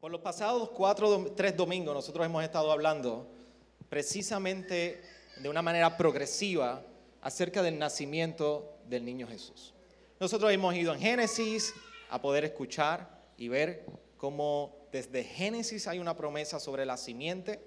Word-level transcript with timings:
Por 0.00 0.12
los 0.12 0.20
pasados 0.20 0.68
cuatro, 0.70 1.32
tres 1.34 1.56
domingos 1.56 1.94
nosotros 1.94 2.26
hemos 2.26 2.44
estado 2.44 2.70
hablando 2.70 3.26
precisamente 3.88 5.00
de 5.38 5.48
una 5.48 5.62
manera 5.62 5.96
progresiva 5.96 6.82
acerca 7.22 7.62
del 7.62 7.78
nacimiento 7.78 8.76
del 8.86 9.06
niño 9.06 9.26
Jesús. 9.26 9.72
Nosotros 10.20 10.52
hemos 10.52 10.74
ido 10.74 10.92
en 10.92 11.00
Génesis 11.00 11.72
a 12.10 12.20
poder 12.20 12.44
escuchar 12.44 13.08
y 13.38 13.48
ver 13.48 13.86
cómo 14.18 14.76
desde 14.92 15.24
Génesis 15.24 15.88
hay 15.88 15.98
una 15.98 16.14
promesa 16.14 16.60
sobre 16.60 16.84
la 16.84 16.98
simiente. 16.98 17.66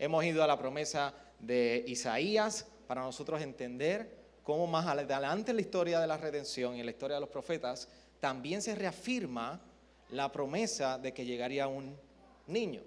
Hemos 0.00 0.24
ido 0.24 0.42
a 0.42 0.48
la 0.48 0.58
promesa 0.58 1.14
de 1.38 1.84
Isaías 1.86 2.66
para 2.88 3.02
nosotros 3.02 3.40
entender 3.42 4.18
cómo 4.42 4.66
más 4.66 4.88
adelante 4.88 5.52
en 5.52 5.56
la 5.56 5.62
historia 5.62 6.00
de 6.00 6.08
la 6.08 6.16
redención 6.16 6.74
y 6.74 6.80
en 6.80 6.86
la 6.86 6.92
historia 6.92 7.14
de 7.14 7.20
los 7.20 7.30
profetas 7.30 7.88
también 8.18 8.60
se 8.60 8.74
reafirma 8.74 9.62
la 10.10 10.30
promesa 10.30 10.98
de 10.98 11.12
que 11.12 11.24
llegaría 11.24 11.68
un 11.68 11.96
niño. 12.46 12.82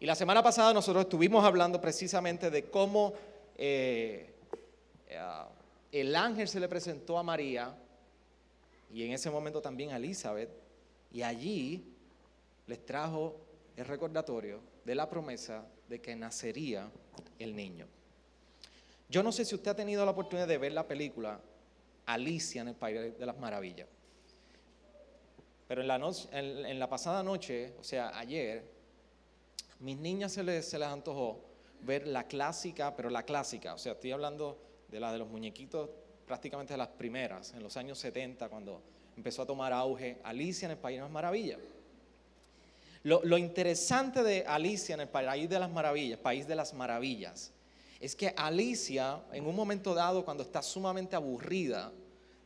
Y 0.00 0.06
la 0.06 0.14
semana 0.14 0.42
pasada 0.42 0.72
nosotros 0.72 1.04
estuvimos 1.04 1.44
hablando 1.44 1.80
precisamente 1.80 2.50
de 2.50 2.64
cómo 2.70 3.14
eh, 3.56 4.34
eh, 5.08 5.18
el 5.92 6.14
ángel 6.14 6.46
se 6.46 6.60
le 6.60 6.68
presentó 6.68 7.18
a 7.18 7.22
María 7.22 7.74
y 8.92 9.04
en 9.04 9.12
ese 9.12 9.30
momento 9.30 9.60
también 9.60 9.90
a 9.90 9.96
Elizabeth 9.96 10.50
y 11.12 11.22
allí 11.22 11.84
les 12.66 12.84
trajo 12.84 13.36
el 13.76 13.84
recordatorio 13.86 14.60
de 14.84 14.94
la 14.94 15.08
promesa 15.08 15.66
de 15.88 16.00
que 16.00 16.14
nacería 16.14 16.90
el 17.38 17.56
niño. 17.56 17.86
Yo 19.08 19.22
no 19.22 19.32
sé 19.32 19.44
si 19.44 19.54
usted 19.54 19.70
ha 19.70 19.76
tenido 19.76 20.04
la 20.04 20.10
oportunidad 20.10 20.46
de 20.46 20.58
ver 20.58 20.72
la 20.72 20.86
película 20.86 21.40
Alicia 22.06 22.62
en 22.62 22.68
el 22.68 22.74
País 22.74 23.18
de 23.18 23.26
las 23.26 23.38
Maravillas. 23.38 23.88
Pero 25.68 25.82
en 25.82 26.78
la, 26.78 26.88
pasada 26.88 27.22
noche, 27.22 27.74
o 27.78 27.84
sea, 27.84 28.18
ayer, 28.18 28.64
mis 29.80 29.98
niñas 29.98 30.32
se 30.32 30.42
les, 30.42 30.66
se 30.66 30.78
les 30.78 30.88
antojó 30.88 31.44
ver 31.82 32.08
la 32.08 32.26
clásica, 32.26 32.96
pero 32.96 33.10
la 33.10 33.22
clásica, 33.22 33.74
o 33.74 33.78
sea, 33.78 33.92
estoy 33.92 34.12
hablando 34.12 34.58
de 34.88 34.98
la 34.98 35.12
de 35.12 35.18
los 35.18 35.28
muñequitos 35.28 35.90
prácticamente 36.26 36.72
de 36.72 36.78
las 36.78 36.88
primeras, 36.88 37.52
en 37.52 37.62
los 37.62 37.76
años 37.76 37.98
70, 37.98 38.48
cuando 38.48 38.80
empezó 39.14 39.42
a 39.42 39.46
tomar 39.46 39.74
auge 39.74 40.18
Alicia 40.24 40.66
en 40.66 40.72
el 40.72 40.78
País 40.78 40.96
de 40.96 41.02
las 41.02 41.10
Maravillas. 41.10 41.58
Lo, 43.02 43.22
lo, 43.24 43.36
interesante 43.36 44.22
de 44.22 44.44
Alicia 44.46 44.94
en 44.94 45.02
el 45.02 45.08
País 45.08 45.50
de 45.50 45.58
las 45.58 45.70
Maravillas, 45.70 46.18
País 46.18 46.48
de 46.48 46.54
las 46.54 46.72
Maravillas, 46.72 47.52
es 48.00 48.16
que 48.16 48.32
Alicia, 48.36 49.20
en 49.32 49.46
un 49.46 49.54
momento 49.54 49.92
dado, 49.92 50.24
cuando 50.24 50.42
está 50.42 50.62
sumamente 50.62 51.14
aburrida, 51.14 51.92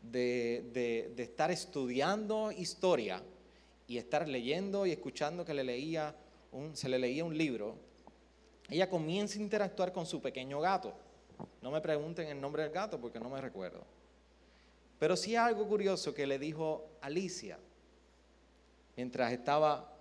de, 0.02 1.14
estar 1.16 1.50
estudiando 1.50 2.50
historia 2.52 3.22
y 3.86 3.98
estar 3.98 4.28
leyendo 4.28 4.86
y 4.86 4.92
escuchando 4.92 5.44
que 5.44 5.54
le 5.54 5.64
leía 5.64 6.14
un, 6.50 6.76
se 6.76 6.88
le 6.88 6.98
leía 6.98 7.24
un 7.24 7.36
libro, 7.36 7.76
ella 8.68 8.88
comienza 8.88 9.38
a 9.38 9.42
interactuar 9.42 9.92
con 9.92 10.06
su 10.06 10.20
pequeño 10.20 10.60
gato. 10.60 10.94
No 11.60 11.70
me 11.70 11.80
pregunten 11.80 12.28
el 12.28 12.40
nombre 12.40 12.62
del 12.62 12.72
gato 12.72 13.00
porque 13.00 13.18
no 13.18 13.28
me 13.28 13.40
recuerdo. 13.40 13.84
Pero 14.98 15.16
sí 15.16 15.34
algo 15.34 15.66
curioso 15.66 16.14
que 16.14 16.26
le 16.26 16.38
dijo 16.38 16.84
Alicia 17.00 17.58
mientras 18.96 19.32
estaba 19.32 19.92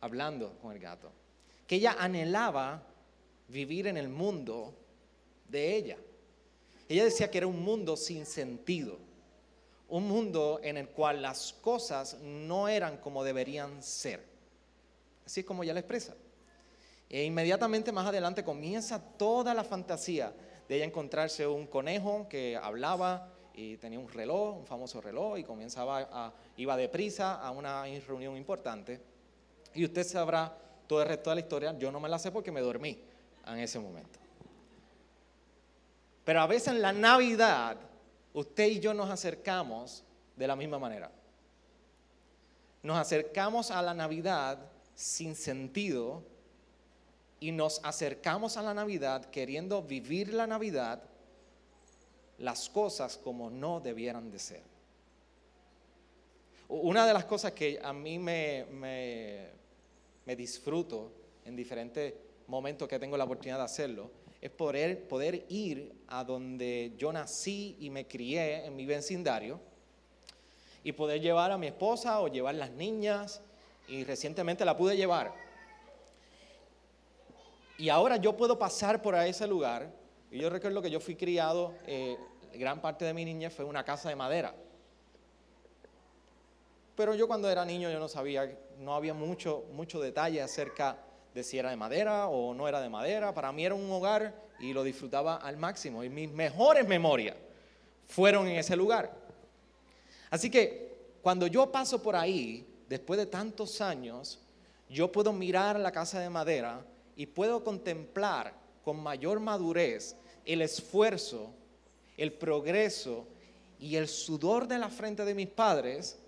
hablando 0.00 0.56
con 0.60 0.72
el 0.72 0.78
gato, 0.78 1.10
que 1.66 1.76
ella 1.76 1.96
anhelaba 1.98 2.82
vivir 3.48 3.86
en 3.86 3.96
el 3.96 4.08
mundo 4.08 4.74
de 5.48 5.76
ella. 5.76 5.98
Ella 6.88 7.04
decía 7.04 7.30
que 7.30 7.38
era 7.38 7.46
un 7.46 7.62
mundo 7.62 7.96
sin 7.96 8.24
sentido 8.26 8.98
un 9.88 10.08
mundo 10.08 10.60
en 10.62 10.76
el 10.76 10.88
cual 10.88 11.22
las 11.22 11.52
cosas 11.52 12.18
no 12.20 12.68
eran 12.68 12.98
como 12.98 13.22
deberían 13.24 13.82
ser. 13.82 14.24
Así 15.26 15.40
es 15.40 15.46
como 15.46 15.62
ella 15.62 15.74
la 15.74 15.80
expresa. 15.80 16.14
E 17.08 17.24
inmediatamente 17.24 17.92
más 17.92 18.06
adelante 18.06 18.44
comienza 18.44 19.00
toda 19.00 19.54
la 19.54 19.64
fantasía 19.64 20.32
de 20.68 20.76
ella 20.76 20.84
encontrarse 20.84 21.46
un 21.46 21.66
conejo 21.66 22.26
que 22.28 22.56
hablaba 22.56 23.30
y 23.54 23.76
tenía 23.76 24.00
un 24.00 24.08
reloj, 24.08 24.58
un 24.58 24.66
famoso 24.66 25.00
reloj, 25.00 25.38
y 25.38 25.44
comenzaba 25.44 26.08
a, 26.10 26.32
iba 26.56 26.76
deprisa 26.76 27.34
a 27.34 27.50
una 27.50 27.84
reunión 28.06 28.36
importante. 28.36 29.00
Y 29.74 29.84
usted 29.84 30.04
sabrá 30.04 30.56
todo 30.86 31.02
el 31.02 31.08
resto 31.08 31.30
de 31.30 31.36
la 31.36 31.40
historia, 31.40 31.78
yo 31.78 31.92
no 31.92 32.00
me 32.00 32.08
la 32.08 32.18
sé 32.18 32.32
porque 32.32 32.50
me 32.50 32.60
dormí 32.60 32.98
en 33.46 33.58
ese 33.58 33.78
momento. 33.78 34.18
Pero 36.24 36.40
a 36.40 36.46
veces 36.46 36.68
en 36.68 36.82
la 36.82 36.92
Navidad 36.92 37.76
usted 38.34 38.66
y 38.66 38.80
yo 38.80 38.92
nos 38.92 39.08
acercamos 39.08 40.04
de 40.36 40.46
la 40.46 40.56
misma 40.56 40.78
manera. 40.78 41.10
Nos 42.82 42.98
acercamos 42.98 43.70
a 43.70 43.80
la 43.80 43.94
Navidad 43.94 44.58
sin 44.94 45.34
sentido 45.34 46.22
y 47.40 47.52
nos 47.52 47.80
acercamos 47.82 48.56
a 48.56 48.62
la 48.62 48.74
Navidad 48.74 49.24
queriendo 49.26 49.82
vivir 49.82 50.34
la 50.34 50.46
Navidad 50.46 51.02
las 52.38 52.68
cosas 52.68 53.16
como 53.16 53.48
no 53.48 53.80
debieran 53.80 54.30
de 54.30 54.38
ser. 54.38 54.62
Una 56.68 57.06
de 57.06 57.12
las 57.12 57.24
cosas 57.24 57.52
que 57.52 57.78
a 57.82 57.92
mí 57.92 58.18
me, 58.18 58.66
me, 60.24 60.36
disfruto 60.36 61.12
en 61.44 61.54
diferentes 61.54 62.14
momentos 62.46 62.88
que 62.88 62.98
tengo 62.98 63.16
la 63.16 63.24
oportunidad 63.24 63.58
de 63.58 63.64
hacerlo 63.64 64.10
es 64.44 64.50
poder, 64.50 65.08
poder 65.08 65.46
ir 65.48 65.94
a 66.06 66.22
donde 66.22 66.92
yo 66.98 67.10
nací 67.10 67.78
y 67.80 67.88
me 67.88 68.06
crié 68.06 68.66
en 68.66 68.76
mi 68.76 68.84
vecindario 68.84 69.58
y 70.82 70.92
poder 70.92 71.22
llevar 71.22 71.50
a 71.50 71.56
mi 71.56 71.66
esposa 71.66 72.20
o 72.20 72.28
llevar 72.28 72.54
las 72.56 72.70
niñas 72.70 73.40
y 73.88 74.04
recientemente 74.04 74.66
la 74.66 74.76
pude 74.76 74.98
llevar. 74.98 75.32
Y 77.78 77.88
ahora 77.88 78.18
yo 78.18 78.36
puedo 78.36 78.58
pasar 78.58 79.00
por 79.00 79.14
ese 79.14 79.46
lugar 79.46 79.90
y 80.30 80.40
yo 80.40 80.50
recuerdo 80.50 80.82
que 80.82 80.90
yo 80.90 81.00
fui 81.00 81.16
criado, 81.16 81.72
eh, 81.86 82.18
gran 82.52 82.82
parte 82.82 83.06
de 83.06 83.14
mi 83.14 83.24
niñez 83.24 83.54
fue 83.54 83.64
una 83.64 83.82
casa 83.82 84.10
de 84.10 84.16
madera. 84.16 84.54
Pero 86.94 87.14
yo 87.14 87.26
cuando 87.26 87.48
era 87.48 87.64
niño 87.64 87.90
yo 87.90 87.98
no 87.98 88.08
sabía, 88.08 88.58
no 88.78 88.94
había 88.94 89.14
mucho, 89.14 89.64
mucho 89.72 90.02
detalle 90.02 90.42
acerca 90.42 90.98
de 91.34 91.42
si 91.42 91.58
era 91.58 91.70
de 91.70 91.76
madera 91.76 92.28
o 92.28 92.54
no 92.54 92.68
era 92.68 92.80
de 92.80 92.88
madera. 92.88 93.34
Para 93.34 93.52
mí 93.52 93.66
era 93.66 93.74
un 93.74 93.90
hogar 93.90 94.34
y 94.60 94.72
lo 94.72 94.84
disfrutaba 94.84 95.36
al 95.36 95.56
máximo. 95.56 96.04
Y 96.04 96.08
mis 96.08 96.30
mejores 96.30 96.86
memorias 96.86 97.36
fueron 98.06 98.46
en 98.46 98.56
ese 98.56 98.76
lugar. 98.76 99.12
Así 100.30 100.48
que 100.48 100.94
cuando 101.20 101.46
yo 101.46 101.70
paso 101.70 102.02
por 102.02 102.14
ahí, 102.16 102.66
después 102.88 103.18
de 103.18 103.26
tantos 103.26 103.80
años, 103.80 104.38
yo 104.88 105.10
puedo 105.10 105.32
mirar 105.32 105.78
la 105.78 105.90
casa 105.90 106.20
de 106.20 106.30
madera 106.30 106.84
y 107.16 107.26
puedo 107.26 107.64
contemplar 107.64 108.54
con 108.84 109.02
mayor 109.02 109.40
madurez 109.40 110.16
el 110.44 110.62
esfuerzo, 110.62 111.50
el 112.16 112.32
progreso 112.32 113.26
y 113.80 113.96
el 113.96 114.06
sudor 114.08 114.68
de 114.68 114.78
la 114.78 114.88
frente 114.88 115.24
de 115.24 115.34
mis 115.34 115.48
padres, 115.48 116.18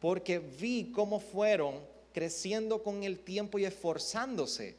porque 0.00 0.38
vi 0.38 0.90
cómo 0.92 1.20
fueron 1.20 1.93
creciendo 2.14 2.80
con 2.82 3.02
el 3.02 3.18
tiempo 3.18 3.58
y 3.58 3.64
esforzándose 3.64 4.76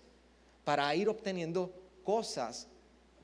para 0.64 0.96
ir 0.96 1.10
obteniendo 1.10 1.72
cosas 2.04 2.68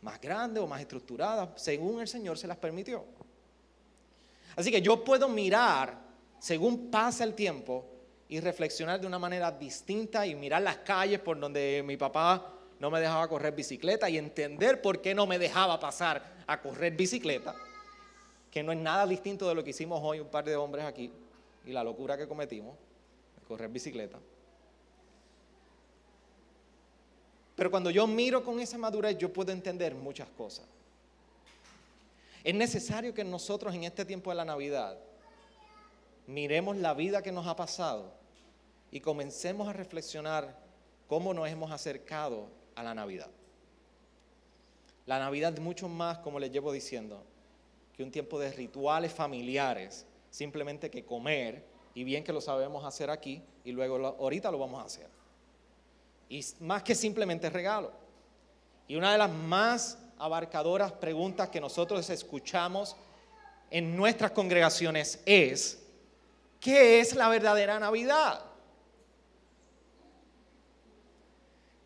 más 0.01 0.19
grandes 0.19 0.61
o 0.61 0.67
más 0.67 0.81
estructuradas, 0.81 1.49
según 1.55 2.01
el 2.01 2.07
Señor 2.07 2.37
se 2.37 2.45
las 2.45 2.57
permitió. 2.57 3.05
Así 4.55 4.69
que 4.69 4.81
yo 4.81 5.03
puedo 5.03 5.29
mirar, 5.29 5.97
según 6.39 6.91
pasa 6.91 7.23
el 7.23 7.33
tiempo, 7.33 7.85
y 8.27 8.39
reflexionar 8.39 8.99
de 8.99 9.07
una 9.07 9.19
manera 9.19 9.51
distinta 9.51 10.27
y 10.27 10.35
mirar 10.35 10.61
las 10.61 10.77
calles 10.77 11.19
por 11.19 11.39
donde 11.39 11.83
mi 11.85 11.97
papá 11.97 12.53
no 12.79 12.89
me 12.89 12.99
dejaba 12.99 13.27
correr 13.27 13.53
bicicleta 13.53 14.09
y 14.09 14.17
entender 14.17 14.81
por 14.81 15.01
qué 15.01 15.13
no 15.13 15.25
me 15.25 15.39
dejaba 15.39 15.79
pasar 15.79 16.43
a 16.47 16.61
correr 16.61 16.95
bicicleta, 16.95 17.55
que 18.49 18.63
no 18.63 18.71
es 18.71 18.77
nada 18.77 19.05
distinto 19.05 19.47
de 19.47 19.55
lo 19.55 19.63
que 19.63 19.69
hicimos 19.69 19.99
hoy 20.03 20.19
un 20.19 20.29
par 20.29 20.43
de 20.43 20.55
hombres 20.55 20.85
aquí 20.85 21.11
y 21.65 21.71
la 21.71 21.83
locura 21.83 22.17
que 22.17 22.27
cometimos 22.27 22.75
correr 23.51 23.69
bicicleta. 23.69 24.17
Pero 27.57 27.69
cuando 27.69 27.89
yo 27.89 28.07
miro 28.07 28.45
con 28.45 28.61
esa 28.61 28.77
madurez, 28.77 29.17
yo 29.17 29.31
puedo 29.31 29.51
entender 29.51 29.93
muchas 29.93 30.29
cosas. 30.29 30.65
Es 32.45 32.55
necesario 32.55 33.13
que 33.13 33.25
nosotros 33.25 33.75
en 33.75 33.83
este 33.83 34.05
tiempo 34.05 34.29
de 34.29 34.37
la 34.37 34.45
Navidad 34.45 34.97
miremos 36.27 36.77
la 36.77 36.93
vida 36.93 37.21
que 37.21 37.33
nos 37.33 37.45
ha 37.45 37.57
pasado 37.57 38.13
y 38.89 39.01
comencemos 39.01 39.67
a 39.67 39.73
reflexionar 39.73 40.57
cómo 41.09 41.33
nos 41.33 41.49
hemos 41.49 41.71
acercado 41.71 42.47
a 42.73 42.83
la 42.83 42.95
Navidad. 42.95 43.29
La 45.05 45.19
Navidad 45.19 45.53
es 45.53 45.59
mucho 45.59 45.89
más, 45.89 46.19
como 46.19 46.39
les 46.39 46.53
llevo 46.53 46.71
diciendo, 46.71 47.21
que 47.97 48.01
un 48.01 48.11
tiempo 48.11 48.39
de 48.39 48.49
rituales 48.53 49.11
familiares, 49.11 50.05
simplemente 50.29 50.89
que 50.89 51.03
comer 51.03 51.70
y 51.93 52.03
bien 52.03 52.23
que 52.23 52.33
lo 52.33 52.41
sabemos 52.41 52.85
hacer 52.85 53.09
aquí 53.09 53.41
y 53.63 53.71
luego 53.71 53.95
ahorita 54.19 54.51
lo 54.51 54.59
vamos 54.59 54.81
a 54.81 54.85
hacer. 54.85 55.07
Y 56.29 56.45
más 56.61 56.83
que 56.83 56.95
simplemente 56.95 57.49
regalo. 57.49 57.91
Y 58.87 58.95
una 58.95 59.11
de 59.11 59.17
las 59.17 59.29
más 59.29 59.97
abarcadoras 60.17 60.91
preguntas 60.93 61.49
que 61.49 61.59
nosotros 61.59 62.09
escuchamos 62.09 62.95
en 63.69 63.95
nuestras 63.95 64.31
congregaciones 64.31 65.19
es, 65.25 65.79
¿qué 66.59 66.99
es 66.99 67.15
la 67.15 67.27
verdadera 67.27 67.79
Navidad? 67.79 68.41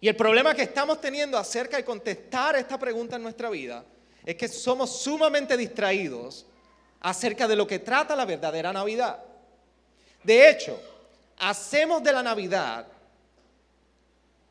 Y 0.01 0.07
el 0.07 0.15
problema 0.15 0.53
que 0.53 0.63
estamos 0.63 1.01
teniendo 1.01 1.37
acerca 1.37 1.77
de 1.77 1.85
contestar 1.85 2.55
esta 2.55 2.77
pregunta 2.77 3.15
en 3.15 3.23
nuestra 3.23 3.49
vida 3.49 3.83
es 4.23 4.35
que 4.35 4.47
somos 4.47 5.01
sumamente 5.01 5.55
distraídos 5.57 6.45
acerca 7.01 7.47
de 7.47 7.55
lo 7.55 7.65
que 7.65 7.79
trata 7.79 8.15
la 8.15 8.25
verdadera 8.25 8.73
Navidad. 8.73 9.23
De 10.25 10.49
hecho, 10.49 10.81
hacemos 11.37 12.03
de 12.03 12.11
la 12.11 12.23
Navidad 12.23 12.87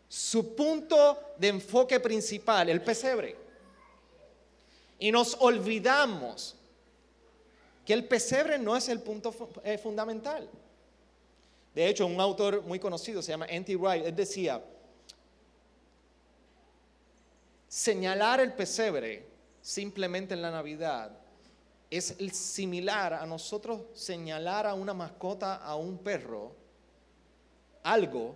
su 0.08 0.54
punto 0.54 1.34
de 1.36 1.48
enfoque 1.48 1.98
principal, 1.98 2.68
el 2.68 2.80
pesebre. 2.80 3.36
Y 5.00 5.10
nos 5.10 5.36
olvidamos 5.40 6.54
que 7.84 7.92
el 7.92 8.04
pesebre 8.04 8.56
no 8.56 8.76
es 8.76 8.88
el 8.88 9.00
punto 9.00 9.34
eh, 9.64 9.76
fundamental. 9.76 10.48
De 11.74 11.88
hecho, 11.88 12.06
un 12.06 12.20
autor 12.20 12.62
muy 12.62 12.78
conocido 12.78 13.20
se 13.20 13.32
llama 13.32 13.48
Andy 13.50 13.74
Wright, 13.74 14.06
él 14.06 14.14
decía, 14.14 14.62
señalar 17.66 18.38
el 18.38 18.52
pesebre 18.52 19.26
simplemente 19.60 20.34
en 20.34 20.42
la 20.42 20.52
Navidad 20.52 21.23
es 21.96 22.16
similar 22.32 23.14
a 23.14 23.26
nosotros 23.26 23.82
señalar 23.94 24.66
a 24.66 24.74
una 24.74 24.94
mascota, 24.94 25.56
a 25.56 25.76
un 25.76 25.98
perro, 25.98 26.52
algo 27.82 28.34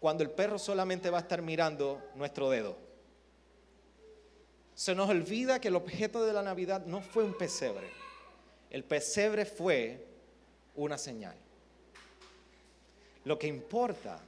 cuando 0.00 0.24
el 0.24 0.30
perro 0.30 0.58
solamente 0.58 1.10
va 1.10 1.18
a 1.18 1.20
estar 1.20 1.42
mirando 1.42 2.02
nuestro 2.14 2.48
dedo. 2.48 2.76
Se 4.74 4.94
nos 4.94 5.10
olvida 5.10 5.60
que 5.60 5.68
el 5.68 5.76
objeto 5.76 6.24
de 6.24 6.32
la 6.32 6.42
Navidad 6.42 6.86
no 6.86 7.02
fue 7.02 7.22
un 7.22 7.36
pesebre. 7.36 7.90
El 8.70 8.82
pesebre 8.82 9.44
fue 9.44 10.06
una 10.74 10.96
señal. 10.96 11.36
Lo 13.24 13.38
que 13.38 13.46
importa 13.46 14.18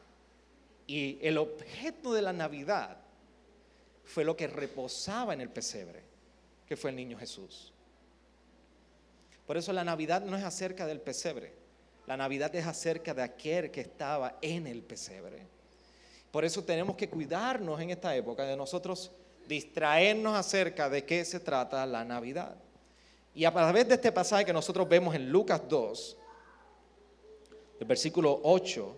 y 0.87 1.19
el 1.23 1.39
objeto 1.39 2.13
de 2.13 2.21
la 2.21 2.35
Navidad 2.35 2.99
fue 4.05 4.25
lo 4.25 4.37
que 4.37 4.47
reposaba 4.47 5.33
en 5.33 5.41
el 5.41 5.49
pesebre, 5.49 6.03
que 6.67 6.77
fue 6.77 6.91
el 6.91 6.97
niño 6.97 7.19
Jesús. 7.19 7.72
Por 9.47 9.57
eso 9.57 9.73
la 9.73 9.85
Navidad 9.85 10.23
no 10.23 10.37
es 10.37 10.45
acerca 10.45 10.87
del 10.87 11.01
pesebre, 11.01 11.53
la 12.07 12.17
Navidad 12.17 12.55
es 12.55 12.67
acerca 12.67 13.15
de 13.15 13.23
aquel 13.23 13.71
que 13.71 13.81
estaba 13.81 14.39
en 14.41 14.67
el 14.67 14.83
pesebre. 14.83 15.47
Por 16.31 16.45
eso 16.45 16.65
tenemos 16.65 16.97
que 16.97 17.09
cuidarnos 17.09 17.81
en 17.81 17.91
esta 17.91 18.17
época 18.17 18.45
de 18.45 18.57
nosotros 18.57 19.13
distraernos 19.47 20.35
acerca 20.35 20.89
de 20.89 21.05
qué 21.05 21.25
se 21.25 21.41
trata 21.41 21.85
la 21.85 22.05
Navidad. 22.05 22.57
Y 23.35 23.45
a 23.45 23.53
través 23.53 23.89
de 23.89 23.95
este 23.95 24.13
pasaje 24.13 24.45
que 24.45 24.53
nosotros 24.53 24.89
vemos 24.89 25.15
en 25.15 25.31
Lucas 25.31 25.63
2, 25.69 26.17
del 27.79 27.89
versículo 27.89 28.41
8 28.45 28.97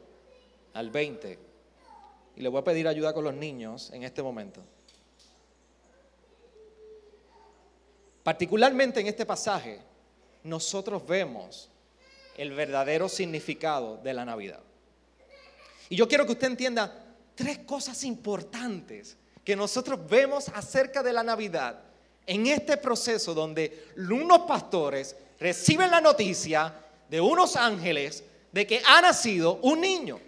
al 0.74 0.90
20, 0.90 1.38
y 2.36 2.40
le 2.40 2.48
voy 2.48 2.60
a 2.60 2.64
pedir 2.64 2.88
ayuda 2.88 3.12
con 3.12 3.24
los 3.24 3.34
niños 3.34 3.90
en 3.92 4.02
este 4.02 4.22
momento. 4.22 4.60
Particularmente 8.22 9.00
en 9.00 9.06
este 9.06 9.26
pasaje, 9.26 9.80
nosotros 10.44 11.06
vemos 11.06 11.68
el 12.36 12.52
verdadero 12.52 13.08
significado 13.08 13.96
de 13.98 14.14
la 14.14 14.24
Navidad. 14.24 14.60
Y 15.88 15.96
yo 15.96 16.08
quiero 16.08 16.24
que 16.26 16.32
usted 16.32 16.48
entienda 16.48 17.04
tres 17.34 17.58
cosas 17.58 18.04
importantes 18.04 19.16
que 19.44 19.56
nosotros 19.56 19.98
vemos 20.08 20.48
acerca 20.48 21.02
de 21.02 21.12
la 21.12 21.22
Navidad 21.22 21.80
en 22.26 22.46
este 22.46 22.76
proceso 22.76 23.34
donde 23.34 23.88
unos 23.96 24.40
pastores 24.40 25.16
reciben 25.38 25.90
la 25.90 26.00
noticia 26.00 26.72
de 27.08 27.20
unos 27.20 27.56
ángeles 27.56 28.24
de 28.50 28.66
que 28.66 28.82
ha 28.86 29.00
nacido 29.00 29.58
un 29.62 29.80
niño. 29.80 30.20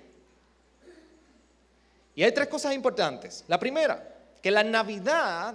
Y 2.14 2.22
hay 2.22 2.32
tres 2.32 2.48
cosas 2.48 2.74
importantes. 2.74 3.44
La 3.48 3.58
primera, 3.58 4.16
que 4.42 4.50
la 4.50 4.64
Navidad 4.64 5.54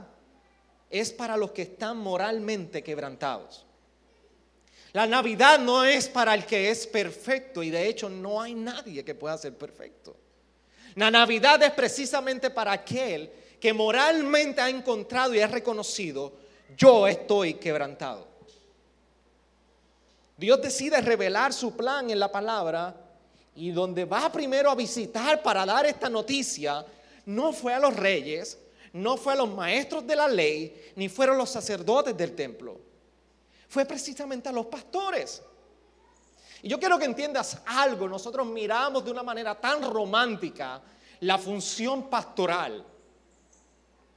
es 0.89 1.11
para 1.11 1.37
los 1.37 1.51
que 1.51 1.63
están 1.63 1.97
moralmente 1.97 2.83
quebrantados. 2.83 3.65
La 4.93 5.07
Navidad 5.07 5.57
no 5.59 5.85
es 5.85 6.09
para 6.09 6.33
el 6.33 6.45
que 6.45 6.69
es 6.69 6.85
perfecto 6.85 7.63
y 7.63 7.69
de 7.69 7.87
hecho 7.87 8.09
no 8.09 8.41
hay 8.41 8.53
nadie 8.53 9.05
que 9.05 9.15
pueda 9.15 9.37
ser 9.37 9.57
perfecto. 9.57 10.17
La 10.95 11.09
Navidad 11.09 11.63
es 11.63 11.71
precisamente 11.71 12.49
para 12.49 12.73
aquel 12.73 13.31
que 13.59 13.73
moralmente 13.73 14.59
ha 14.59 14.69
encontrado 14.69 15.33
y 15.33 15.39
ha 15.39 15.47
reconocido, 15.47 16.33
yo 16.75 17.07
estoy 17.07 17.53
quebrantado. 17.53 18.27
Dios 20.35 20.61
decide 20.61 20.99
revelar 21.01 21.53
su 21.53 21.77
plan 21.77 22.09
en 22.09 22.19
la 22.19 22.31
palabra 22.31 22.95
y 23.55 23.71
donde 23.71 24.05
va 24.05 24.31
primero 24.31 24.71
a 24.71 24.75
visitar 24.75 25.41
para 25.41 25.65
dar 25.65 25.85
esta 25.85 26.09
noticia, 26.09 26.85
no 27.25 27.53
fue 27.53 27.73
a 27.73 27.79
los 27.79 27.95
reyes, 27.95 28.57
no 28.91 29.15
fue 29.15 29.33
a 29.33 29.37
los 29.37 29.49
maestros 29.53 30.05
de 30.05 30.15
la 30.15 30.27
ley, 30.27 30.91
ni 30.95 31.07
fueron 31.07 31.37
los 31.37 31.49
sacerdotes 31.49 32.17
del 32.17 32.33
templo. 32.33 32.90
Fue 33.71 33.85
precisamente 33.85 34.49
a 34.49 34.51
los 34.51 34.65
pastores. 34.65 35.41
Y 36.61 36.67
yo 36.67 36.77
quiero 36.77 36.99
que 36.99 37.05
entiendas 37.05 37.61
algo, 37.65 38.09
nosotros 38.09 38.45
miramos 38.45 39.05
de 39.05 39.11
una 39.11 39.23
manera 39.23 39.55
tan 39.55 39.81
romántica 39.81 40.81
la 41.21 41.37
función 41.37 42.09
pastoral 42.09 42.85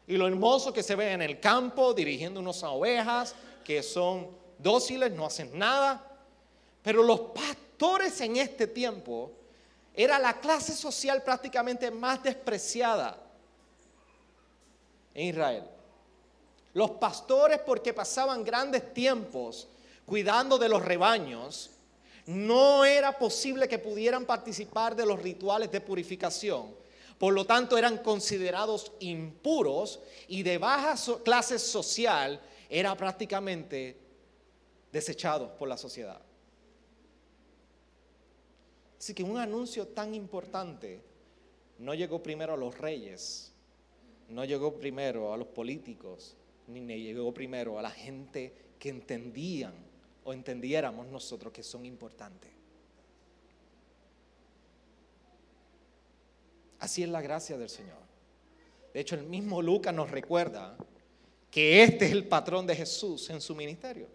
y 0.08 0.16
lo 0.16 0.26
hermoso 0.26 0.72
que 0.72 0.82
se 0.82 0.96
ve 0.96 1.12
en 1.12 1.22
el 1.22 1.38
campo 1.38 1.94
dirigiendo 1.94 2.40
unas 2.40 2.64
ovejas 2.64 3.36
que 3.64 3.80
son 3.84 4.28
dóciles, 4.58 5.12
no 5.12 5.24
hacen 5.24 5.56
nada. 5.56 6.04
Pero 6.82 7.04
los 7.04 7.20
pastores 7.20 8.20
en 8.22 8.34
este 8.38 8.66
tiempo 8.66 9.30
era 9.94 10.18
la 10.18 10.40
clase 10.40 10.74
social 10.74 11.22
prácticamente 11.22 11.92
más 11.92 12.24
despreciada 12.24 13.16
en 15.14 15.28
Israel. 15.28 15.73
Los 16.74 16.92
pastores 16.92 17.60
porque 17.64 17.94
pasaban 17.94 18.44
grandes 18.44 18.92
tiempos 18.92 19.68
cuidando 20.04 20.58
de 20.58 20.68
los 20.68 20.84
rebaños, 20.84 21.70
no 22.26 22.84
era 22.84 23.18
posible 23.18 23.68
que 23.68 23.78
pudieran 23.78 24.24
participar 24.24 24.96
de 24.96 25.06
los 25.06 25.22
rituales 25.22 25.70
de 25.70 25.80
purificación. 25.80 26.74
Por 27.18 27.32
lo 27.32 27.46
tanto, 27.46 27.78
eran 27.78 27.98
considerados 27.98 28.92
impuros 29.00 30.00
y 30.28 30.42
de 30.42 30.58
baja 30.58 30.94
clase 31.22 31.58
social 31.58 32.40
era 32.68 32.94
prácticamente 32.96 33.96
desechados 34.90 35.50
por 35.52 35.68
la 35.68 35.76
sociedad. 35.76 36.20
Así 38.98 39.14
que 39.14 39.22
un 39.22 39.36
anuncio 39.36 39.86
tan 39.88 40.14
importante 40.14 41.02
no 41.78 41.94
llegó 41.94 42.22
primero 42.22 42.54
a 42.54 42.56
los 42.56 42.76
reyes, 42.78 43.52
no 44.28 44.44
llegó 44.44 44.74
primero 44.74 45.32
a 45.32 45.36
los 45.36 45.48
políticos, 45.48 46.36
ni 46.66 46.80
llegó 46.80 47.32
primero 47.32 47.78
a 47.78 47.82
la 47.82 47.90
gente 47.90 48.52
que 48.78 48.88
entendían 48.88 49.74
o 50.24 50.32
entendiéramos 50.32 51.06
nosotros 51.06 51.52
que 51.52 51.62
son 51.62 51.84
importantes. 51.84 52.50
Así 56.78 57.02
es 57.02 57.08
la 57.08 57.22
gracia 57.22 57.56
del 57.56 57.68
Señor. 57.68 58.04
De 58.92 59.00
hecho, 59.00 59.14
el 59.14 59.24
mismo 59.24 59.62
Lucas 59.62 59.94
nos 59.94 60.10
recuerda 60.10 60.76
que 61.50 61.82
este 61.82 62.06
es 62.06 62.12
el 62.12 62.26
patrón 62.26 62.66
de 62.66 62.76
Jesús 62.76 63.30
en 63.30 63.40
su 63.40 63.54
ministerio. 63.54 64.08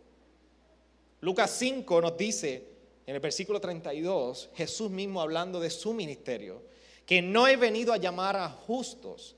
Lucas 1.21 1.51
5 1.57 2.01
nos 2.01 2.17
dice 2.17 2.67
en 3.05 3.15
el 3.15 3.21
versículo 3.21 3.59
32, 3.59 4.51
Jesús 4.53 4.91
mismo 4.91 5.19
hablando 5.21 5.59
de 5.59 5.69
su 5.69 5.93
ministerio, 5.93 6.61
que 7.05 7.21
no 7.21 7.47
he 7.47 7.57
venido 7.57 7.91
a 7.91 7.97
llamar 7.97 8.35
a 8.35 8.49
justos, 8.49 9.35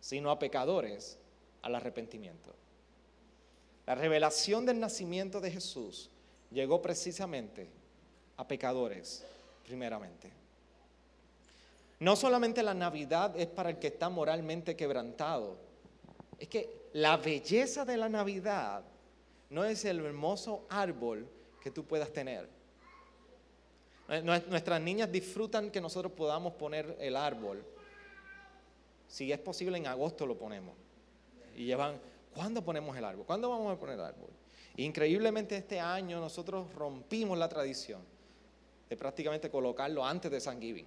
sino 0.00 0.30
a 0.30 0.38
pecadores 0.38 1.18
al 1.62 1.74
arrepentimiento. 1.74 2.54
La 3.86 3.94
revelación 3.94 4.66
del 4.66 4.80
nacimiento 4.80 5.40
de 5.40 5.50
Jesús 5.50 6.10
llegó 6.50 6.82
precisamente 6.82 7.68
a 8.36 8.46
pecadores 8.46 9.24
primeramente. 9.66 10.30
No 12.00 12.14
solamente 12.14 12.62
la 12.62 12.74
Navidad 12.74 13.38
es 13.38 13.46
para 13.46 13.70
el 13.70 13.78
que 13.78 13.88
está 13.88 14.08
moralmente 14.08 14.76
quebrantado, 14.76 15.56
es 16.38 16.48
que 16.48 16.88
la 16.92 17.16
belleza 17.16 17.84
de 17.84 17.96
la 17.96 18.08
Navidad 18.08 18.84
no 19.50 19.64
es 19.64 19.84
el 19.84 20.04
hermoso 20.04 20.66
árbol 20.68 21.28
que 21.60 21.70
tú 21.70 21.84
puedas 21.84 22.12
tener. 22.12 22.48
Nuestras 24.24 24.80
niñas 24.80 25.10
disfrutan 25.10 25.70
que 25.70 25.80
nosotros 25.80 26.12
podamos 26.12 26.54
poner 26.54 26.96
el 27.00 27.16
árbol. 27.16 27.62
Si 29.06 29.32
es 29.32 29.38
posible, 29.38 29.76
en 29.76 29.86
agosto 29.86 30.24
lo 30.24 30.38
ponemos. 30.38 30.74
Y 31.58 31.64
llevan, 31.64 31.98
¿cuándo 32.32 32.64
ponemos 32.64 32.96
el 32.96 33.04
árbol? 33.04 33.26
¿Cuándo 33.26 33.50
vamos 33.50 33.74
a 33.74 33.80
poner 33.80 33.96
el 33.96 34.04
árbol? 34.04 34.30
Increíblemente 34.76 35.56
este 35.56 35.80
año 35.80 36.20
nosotros 36.20 36.72
rompimos 36.72 37.36
la 37.36 37.48
tradición 37.48 38.00
de 38.88 38.96
prácticamente 38.96 39.50
colocarlo 39.50 40.06
antes 40.06 40.30
de 40.30 40.40
San 40.40 40.60
Giving. 40.60 40.86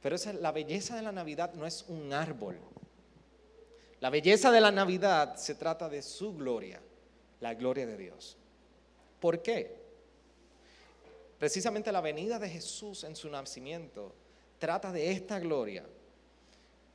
Pero 0.00 0.14
esa, 0.14 0.32
la 0.32 0.52
belleza 0.52 0.94
de 0.94 1.02
la 1.02 1.10
Navidad 1.10 1.52
no 1.54 1.66
es 1.66 1.84
un 1.88 2.12
árbol. 2.12 2.56
La 3.98 4.10
belleza 4.10 4.52
de 4.52 4.60
la 4.60 4.70
Navidad 4.70 5.34
se 5.34 5.56
trata 5.56 5.88
de 5.88 6.02
su 6.02 6.36
gloria, 6.36 6.80
la 7.40 7.54
gloria 7.54 7.84
de 7.84 7.96
Dios. 7.96 8.36
¿Por 9.18 9.42
qué? 9.42 9.76
Precisamente 11.36 11.90
la 11.90 12.00
venida 12.00 12.38
de 12.38 12.48
Jesús 12.48 13.02
en 13.02 13.16
su 13.16 13.28
nacimiento 13.28 14.14
trata 14.60 14.92
de 14.92 15.10
esta 15.10 15.40
gloria. 15.40 15.84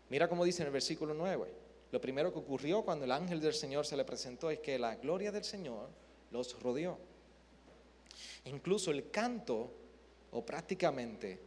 Mira 0.10 0.28
cómo 0.28 0.46
dice 0.46 0.62
en 0.62 0.68
el 0.68 0.74
versículo 0.74 1.14
9. 1.14 1.66
Lo 1.92 2.02
primero 2.02 2.32
que 2.32 2.40
ocurrió 2.40 2.84
cuando 2.84 3.06
el 3.06 3.12
ángel 3.12 3.40
del 3.40 3.54
Señor 3.54 3.86
se 3.86 3.98
le 3.98 4.06
presentó 4.06 4.50
es 4.50 4.60
que 4.60 4.78
la 4.78 4.96
gloria 4.96 5.32
del 5.32 5.44
Señor 5.44 5.90
los 6.32 6.62
rodeó. 6.62 6.98
Incluso 8.46 8.92
el 8.92 9.10
canto, 9.10 9.72
o 10.32 10.46
prácticamente 10.46 11.40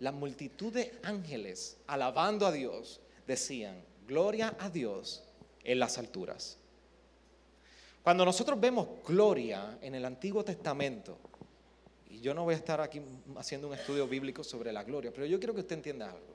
la 0.00 0.12
multitud 0.12 0.72
de 0.72 0.98
ángeles 1.02 1.78
alabando 1.86 2.46
a 2.46 2.52
Dios, 2.52 3.00
decían, 3.26 3.82
gloria 4.06 4.56
a 4.58 4.68
Dios 4.68 5.22
en 5.62 5.78
las 5.78 5.98
alturas. 5.98 6.58
Cuando 8.02 8.24
nosotros 8.24 8.60
vemos 8.60 8.86
gloria 9.06 9.78
en 9.80 9.94
el 9.94 10.04
Antiguo 10.04 10.44
Testamento, 10.44 11.16
y 12.10 12.20
yo 12.20 12.34
no 12.34 12.44
voy 12.44 12.54
a 12.54 12.58
estar 12.58 12.80
aquí 12.80 13.00
haciendo 13.36 13.68
un 13.68 13.74
estudio 13.74 14.06
bíblico 14.06 14.44
sobre 14.44 14.72
la 14.72 14.84
gloria, 14.84 15.10
pero 15.10 15.26
yo 15.26 15.38
quiero 15.38 15.54
que 15.54 15.60
usted 15.60 15.76
entienda 15.76 16.10
algo. 16.10 16.34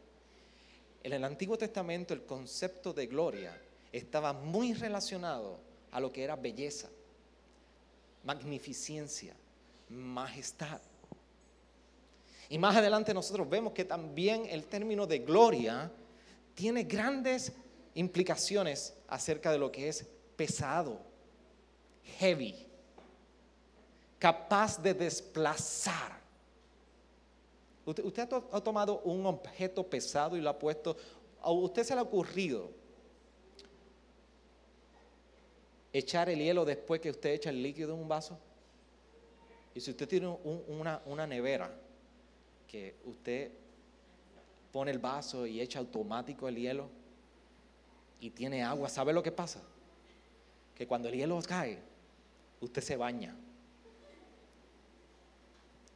En 1.04 1.14
el 1.14 1.24
Antiguo 1.24 1.58
Testamento 1.58 2.14
el 2.14 2.24
concepto 2.24 2.94
de 2.94 3.08
gloria 3.08 3.58
estaba 3.92 4.34
muy 4.34 4.74
relacionado 4.74 5.60
a 5.92 6.00
lo 6.00 6.12
que 6.12 6.24
era 6.24 6.36
belleza, 6.36 6.90
magnificencia, 8.24 9.34
majestad. 9.90 10.82
Y 12.50 12.58
más 12.58 12.76
adelante 12.76 13.14
nosotros 13.14 13.50
vemos 13.50 13.74
que 13.74 13.86
también 13.86 14.46
el 14.48 14.66
término 14.66 15.06
de 15.08 15.20
gloria 15.20 15.92
tiene 16.56 16.84
grandes 16.84 17.54
implicaciones 17.96 18.94
acerca 19.08 19.52
de 19.52 19.60
lo 19.60 19.72
que 19.72 19.88
es 19.88 20.06
pesado, 20.36 21.00
heavy, 22.18 22.56
capaz 24.18 24.82
de 24.82 24.94
desplazar. 24.94 26.20
Usted, 27.90 28.30
ha 28.52 28.62
tomado 28.62 29.00
un 29.00 29.26
objeto 29.26 29.84
pesado 29.84 30.38
y 30.38 30.42
lo 30.42 30.50
ha 30.50 30.60
puesto, 30.60 30.96
usted 31.44 31.84
se 31.84 31.96
le 31.96 32.00
ha 32.00 32.04
ocurrido 32.04 32.70
echar 35.92 36.30
el 36.30 36.40
hielo 36.40 36.66
después 36.66 37.02
que 37.02 37.10
usted 37.10 37.32
echa 37.32 37.50
el 37.50 37.64
líquido 37.64 37.96
en 37.96 38.02
un 38.02 38.08
vaso. 38.08 38.38
Y 39.74 39.82
si 39.82 39.90
usted 39.90 40.08
tiene 40.08 40.28
una, 40.68 41.02
una 41.06 41.26
nevera 41.26 41.74
que 42.68 42.96
usted 43.06 43.52
pone 44.72 44.92
el 44.92 45.00
vaso 45.00 45.48
y 45.48 45.60
echa 45.60 45.80
automático 45.80 46.48
el 46.48 46.58
hielo 46.58 46.90
y 48.20 48.30
tiene 48.30 48.64
agua, 48.64 48.88
¿sabe 48.90 49.14
lo 49.14 49.24
que 49.24 49.32
pasa? 49.32 49.62
Que 50.76 50.86
cuando 50.86 51.08
el 51.08 51.16
hielo 51.16 51.40
cae, 51.42 51.80
usted 52.62 52.84
se 52.84 52.96
baña. 52.96 53.36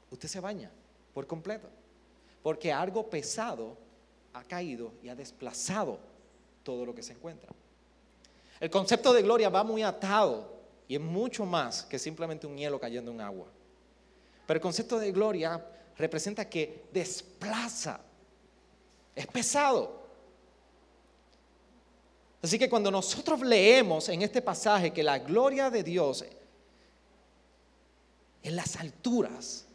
Usted 0.10 0.28
se 0.28 0.40
baña 0.40 0.72
por 1.14 1.28
completo. 1.28 1.70
Porque 2.44 2.72
algo 2.72 3.10
pesado 3.10 3.78
ha 4.34 4.44
caído 4.44 4.92
y 5.02 5.10
ha 5.10 5.16
desplazado 5.16 5.98
todo 6.62 6.86
lo 6.86 6.94
que 6.94 7.02
se 7.02 7.14
encuentra. 7.14 7.50
El 8.60 8.70
concepto 8.70 9.14
de 9.14 9.22
gloria 9.22 9.50
va 9.50 9.64
muy 9.64 9.82
atado 9.82 10.54
y 10.88 10.96
es 10.96 11.02
mucho 11.02 11.46
más 11.46 11.84
que 11.84 11.98
simplemente 11.98 12.46
un 12.46 12.58
hielo 12.58 12.80
cayendo 12.80 13.12
en 13.12 13.22
agua. 13.22 13.48
Pero 14.46 14.58
el 14.58 14.62
concepto 14.62 15.00
de 15.00 15.12
gloria 15.12 15.66
representa 15.98 16.50
que 16.50 16.86
desplaza, 16.92 18.00
es 19.16 19.28
pesado. 19.28 20.04
Así 22.42 22.60
que 22.60 22.70
cuando 22.70 22.92
nosotros 22.92 23.42
leemos 23.42 24.10
en 24.10 24.22
este 24.22 24.42
pasaje 24.42 24.92
que 24.92 25.02
la 25.02 25.20
gloria 25.20 25.70
de 25.70 25.82
Dios 25.82 26.26
en 28.44 28.56
las 28.56 28.76
alturas, 28.76 29.66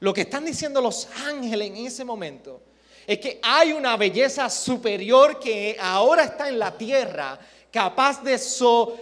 lo 0.00 0.14
que 0.14 0.22
están 0.22 0.44
diciendo 0.44 0.80
los 0.80 1.08
ángeles 1.26 1.68
en 1.68 1.76
ese 1.86 2.04
momento 2.04 2.62
es 3.06 3.18
que 3.18 3.40
hay 3.42 3.72
una 3.72 3.96
belleza 3.96 4.50
superior 4.50 5.40
que 5.40 5.76
ahora 5.80 6.24
está 6.24 6.48
en 6.48 6.58
la 6.58 6.76
tierra, 6.76 7.38
capaz 7.72 8.22
de, 8.22 8.38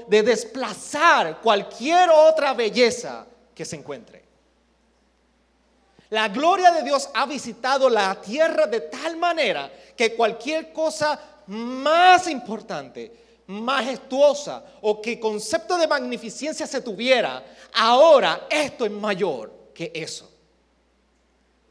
de 0.06 0.22
desplazar 0.22 1.40
cualquier 1.40 2.08
otra 2.10 2.54
belleza 2.54 3.26
que 3.52 3.64
se 3.64 3.76
encuentre. 3.76 4.24
La 6.10 6.28
gloria 6.28 6.70
de 6.70 6.84
Dios 6.84 7.10
ha 7.14 7.26
visitado 7.26 7.90
la 7.90 8.14
tierra 8.20 8.68
de 8.68 8.82
tal 8.82 9.16
manera 9.16 9.72
que 9.96 10.14
cualquier 10.14 10.72
cosa 10.72 11.18
más 11.48 12.28
importante, 12.28 13.12
majestuosa 13.48 14.64
o 14.82 15.02
que 15.02 15.18
concepto 15.18 15.76
de 15.76 15.88
magnificencia 15.88 16.66
se 16.66 16.80
tuviera, 16.80 17.42
ahora 17.74 18.46
esto 18.48 18.86
es 18.86 18.92
mayor 18.92 19.52
que 19.74 19.90
eso. 19.92 20.36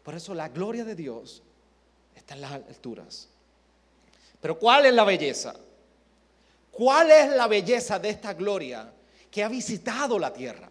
Por 0.05 0.13
eso 0.13 0.35
la 0.35 0.49
gloria 0.49 0.85
de 0.85 0.93
Dios 0.93 1.41
está 2.15 2.35
en 2.35 2.41
las 2.41 2.51
alturas. 2.51 3.27
Pero 4.39 4.59
¿cuál 4.59 4.85
es 4.85 4.93
la 4.93 5.03
belleza? 5.03 5.55
¿Cuál 6.69 7.09
es 7.09 7.35
la 7.35 7.47
belleza 7.47 7.97
de 7.97 8.09
esta 8.11 8.35
gloria 8.35 8.93
que 9.31 9.43
ha 9.43 9.49
visitado 9.49 10.19
la 10.19 10.31
tierra? 10.31 10.69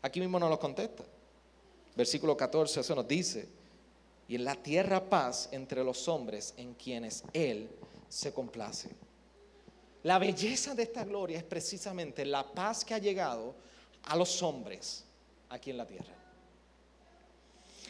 Aquí 0.00 0.18
mismo 0.18 0.38
nos 0.38 0.48
lo 0.48 0.58
contesta. 0.58 1.04
Versículo 1.94 2.34
14, 2.34 2.80
eso 2.80 2.94
nos 2.94 3.06
dice, 3.06 3.50
y 4.28 4.36
en 4.36 4.44
la 4.44 4.54
tierra 4.54 5.04
paz 5.04 5.50
entre 5.52 5.84
los 5.84 6.08
hombres 6.08 6.54
en 6.56 6.72
quienes 6.72 7.22
Él 7.34 7.68
se 8.08 8.32
complace. 8.32 8.88
La 10.04 10.18
belleza 10.18 10.74
de 10.74 10.84
esta 10.84 11.04
gloria 11.04 11.36
es 11.36 11.44
precisamente 11.44 12.24
la 12.24 12.50
paz 12.50 12.82
que 12.82 12.94
ha 12.94 12.98
llegado 12.98 13.54
a 14.04 14.16
los 14.16 14.42
hombres 14.42 15.04
aquí 15.50 15.70
en 15.70 15.76
la 15.76 15.86
tierra. 15.86 16.25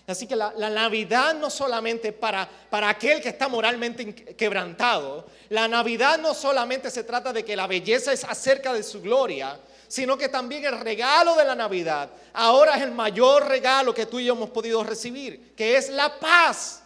Así 0.06 0.26
que 0.26 0.36
la, 0.36 0.52
Navidad 0.70 1.34
no 1.34 1.50
solamente 1.50 2.12
para, 2.12 2.48
para 2.70 2.88
aquel 2.88 3.20
que 3.20 3.30
está 3.30 3.48
moralmente 3.48 4.14
quebrantado, 4.36 5.26
la 5.48 5.66
Navidad 5.66 6.18
no 6.18 6.32
solamente 6.32 6.90
se 6.90 7.02
trata 7.02 7.32
de 7.32 7.44
que 7.44 7.56
la 7.56 7.66
belleza 7.66 8.12
es 8.12 8.22
acerca 8.22 8.72
de 8.72 8.84
su 8.84 9.02
gloria, 9.02 9.58
sino 9.88 10.16
que 10.16 10.28
también 10.28 10.64
el 10.64 10.78
regalo 10.78 11.34
de 11.34 11.44
la 11.44 11.56
Navidad 11.56 12.10
ahora 12.34 12.76
es 12.76 12.82
el 12.82 12.92
mayor 12.92 13.48
regalo 13.48 13.92
que 13.92 14.06
tú 14.06 14.20
y 14.20 14.26
yo 14.26 14.34
hemos 14.34 14.50
podido 14.50 14.84
recibir, 14.84 15.54
que 15.56 15.76
es 15.76 15.90
la 15.90 16.20
paz. 16.20 16.82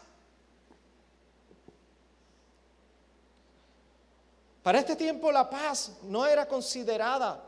Para 4.63 4.79
este 4.79 4.97
tiempo 4.97 5.31
la 5.31 5.49
paz 5.49 5.93
no 6.03 6.27
era 6.27 6.47
considerada 6.47 7.47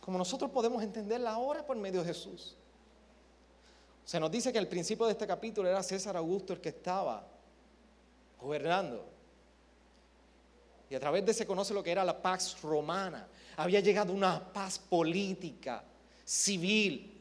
como 0.00 0.18
nosotros 0.18 0.50
podemos 0.50 0.82
entenderla 0.82 1.32
ahora 1.32 1.64
por 1.64 1.76
medio 1.76 2.00
de 2.00 2.08
Jesús. 2.08 2.56
Se 4.04 4.20
nos 4.20 4.30
dice 4.30 4.52
que 4.52 4.58
al 4.58 4.68
principio 4.68 5.06
de 5.06 5.12
este 5.12 5.26
capítulo 5.26 5.68
era 5.68 5.82
César 5.82 6.16
Augusto 6.16 6.52
el 6.52 6.60
que 6.60 6.68
estaba 6.70 7.26
gobernando. 8.40 9.06
Y 10.90 10.94
a 10.94 11.00
través 11.00 11.24
de 11.24 11.32
se 11.32 11.46
conoce 11.46 11.72
lo 11.72 11.82
que 11.82 11.90
era 11.92 12.04
la 12.04 12.20
paz 12.20 12.60
romana 12.62 13.26
había 13.56 13.80
llegado 13.80 14.12
una 14.12 14.52
paz 14.52 14.78
política, 14.78 15.84
civil, 16.24 17.12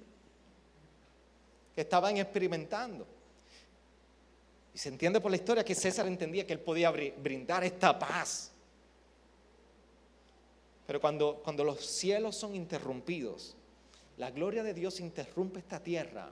que 1.75 1.81
estaban 1.81 2.17
experimentando. 2.17 3.05
Y 4.73 4.77
se 4.77 4.89
entiende 4.89 5.21
por 5.21 5.31
la 5.31 5.37
historia 5.37 5.63
que 5.63 5.75
César 5.75 6.07
entendía 6.07 6.47
que 6.47 6.53
él 6.53 6.59
podía 6.59 6.89
brindar 6.91 7.63
esta 7.63 7.97
paz. 7.97 8.51
Pero 10.87 10.99
cuando, 10.99 11.41
cuando 11.43 11.63
los 11.63 11.85
cielos 11.85 12.35
son 12.35 12.55
interrumpidos, 12.55 13.55
la 14.17 14.31
gloria 14.31 14.63
de 14.63 14.73
Dios 14.73 14.99
interrumpe 14.99 15.59
esta 15.59 15.79
tierra, 15.79 16.31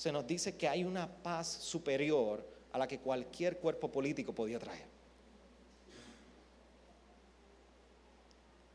se 0.00 0.10
nos 0.10 0.26
dice 0.26 0.56
que 0.56 0.66
hay 0.66 0.82
una 0.82 1.06
paz 1.06 1.46
superior 1.46 2.42
a 2.72 2.78
la 2.78 2.88
que 2.88 3.00
cualquier 3.00 3.58
cuerpo 3.58 3.92
político 3.92 4.34
podía 4.34 4.58
traer. 4.58 4.86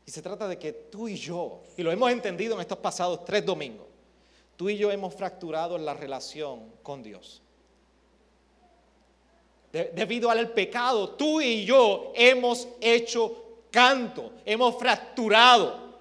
Y 0.06 0.10
se 0.12 0.22
trata 0.22 0.46
de 0.46 0.56
que 0.56 0.72
tú 0.72 1.08
y 1.08 1.16
yo, 1.16 1.64
y 1.76 1.82
lo 1.82 1.90
hemos 1.90 2.12
entendido 2.12 2.54
en 2.54 2.60
estos 2.60 2.78
pasados 2.78 3.24
tres 3.24 3.44
domingos, 3.44 3.88
tú 4.54 4.68
y 4.68 4.76
yo 4.76 4.92
hemos 4.92 5.16
fracturado 5.16 5.76
la 5.78 5.94
relación 5.94 6.70
con 6.84 7.02
Dios. 7.02 7.42
debido 9.72 10.30
al 10.30 10.52
pecado, 10.52 11.10
tú 11.16 11.40
y 11.40 11.64
yo 11.64 12.12
hemos 12.14 12.68
hecho 12.80 13.64
canto, 13.72 14.32
hemos 14.44 14.78
fracturado, 14.78 15.98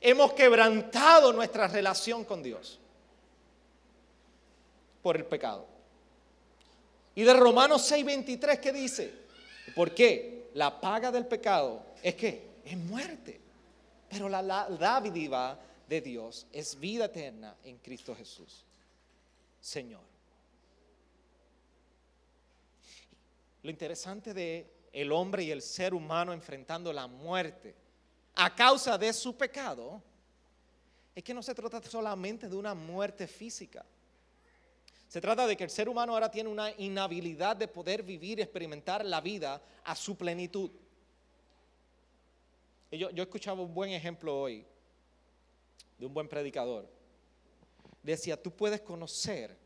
hemos 0.00 0.32
quebrantado 0.32 1.32
nuestra 1.32 1.68
relación 1.68 2.24
con 2.24 2.42
Dios 2.42 2.80
por 5.02 5.16
el 5.16 5.24
pecado. 5.24 5.66
Y 7.14 7.22
de 7.24 7.32
Romanos 7.34 7.90
6:23, 7.90 8.60
¿qué 8.60 8.72
dice? 8.72 9.12
¿Por 9.74 9.94
qué? 9.94 10.50
La 10.54 10.80
paga 10.80 11.10
del 11.10 11.26
pecado 11.26 11.82
es 12.02 12.14
que 12.14 12.60
es 12.64 12.76
muerte. 12.76 13.40
Pero 14.08 14.28
la, 14.28 14.40
la 14.40 14.68
dádiva 14.68 15.58
de 15.88 16.00
Dios 16.00 16.46
es 16.52 16.78
vida 16.78 17.06
eterna 17.06 17.56
en 17.64 17.78
Cristo 17.78 18.14
Jesús, 18.14 18.64
Señor. 19.60 20.00
Lo 23.62 23.70
interesante 23.70 24.32
de 24.32 24.66
el 24.92 25.12
hombre 25.12 25.42
y 25.42 25.50
el 25.50 25.60
ser 25.62 25.92
humano 25.92 26.32
enfrentando 26.32 26.92
la 26.92 27.06
muerte 27.06 27.74
a 28.34 28.54
causa 28.54 28.96
de 28.96 29.12
su 29.12 29.36
pecado 29.36 30.00
es 31.14 31.24
que 31.24 31.34
no 31.34 31.42
se 31.42 31.54
trata 31.54 31.82
solamente 31.82 32.48
de 32.48 32.54
una 32.54 32.72
muerte 32.72 33.26
física, 33.26 33.84
Se 35.08 35.22
trata 35.22 35.46
de 35.46 35.56
que 35.56 35.64
el 35.64 35.70
ser 35.70 35.88
humano 35.88 36.12
ahora 36.12 36.30
tiene 36.30 36.50
una 36.50 36.70
inhabilidad 36.76 37.56
de 37.56 37.66
poder 37.66 38.02
vivir 38.02 38.38
y 38.38 38.42
experimentar 38.42 39.04
la 39.04 39.22
vida 39.22 39.60
a 39.84 39.96
su 39.96 40.16
plenitud. 40.16 40.70
Yo, 42.90 43.10
yo 43.10 43.22
escuchaba 43.22 43.62
un 43.62 43.72
buen 43.72 43.90
ejemplo 43.90 44.38
hoy 44.38 44.66
de 45.98 46.06
un 46.06 46.12
buen 46.12 46.28
predicador. 46.28 46.86
Decía, 48.02 48.40
tú 48.40 48.50
puedes 48.50 48.82
conocer 48.82 49.56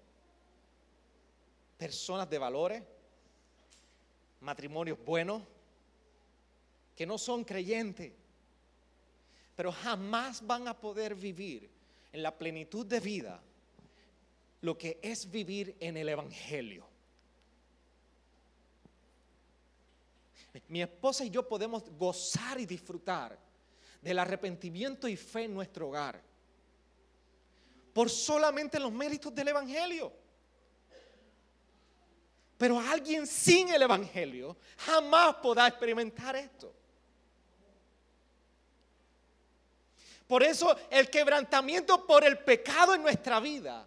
personas 1.76 2.30
de 2.30 2.38
valores, 2.38 2.82
matrimonios 4.40 5.04
buenos, 5.04 5.42
que 6.94 7.04
no 7.04 7.18
son 7.18 7.42
creyentes, 7.42 8.12
pero 9.56 9.72
jamás 9.72 10.46
van 10.46 10.68
a 10.68 10.78
poder 10.78 11.16
vivir 11.16 11.68
en 12.12 12.22
la 12.22 12.37
plenitud 12.37 12.87
de 12.87 13.00
vida 13.00 13.42
lo 14.62 14.78
que 14.78 14.99
es 15.02 15.31
vivir 15.31 15.76
en 15.81 15.97
el 15.97 16.09
Evangelio. 16.09 16.87
Mi 20.69 20.83
esposa 20.83 21.25
y 21.25 21.31
yo 21.31 21.47
podemos 21.47 21.85
gozar 21.99 22.59
y 22.61 22.66
disfrutar 22.66 23.38
del 24.00 24.19
arrepentimiento 24.19 25.09
y 25.09 25.16
fe 25.16 25.45
en 25.45 25.54
nuestro 25.54 25.88
hogar 25.88 26.21
por 27.92 28.09
solamente 28.09 28.78
los 28.81 28.92
méritos 28.92 29.35
del 29.35 29.49
Evangelio. 29.49 30.12
Pero 32.57 32.78
alguien 32.78 33.26
sin 33.26 33.69
el 33.71 33.83
Evangelio 33.83 34.57
jamás 34.78 35.35
podrá 35.37 35.66
experimentar 35.66 36.37
esto. 36.37 36.73
Por 40.26 40.42
eso 40.42 40.75
el 40.88 41.11
quebrantamiento 41.11 42.07
por 42.07 42.25
el 42.25 42.38
pecado 42.38 42.95
en 42.95 43.02
nuestra 43.02 43.40
vida 43.40 43.87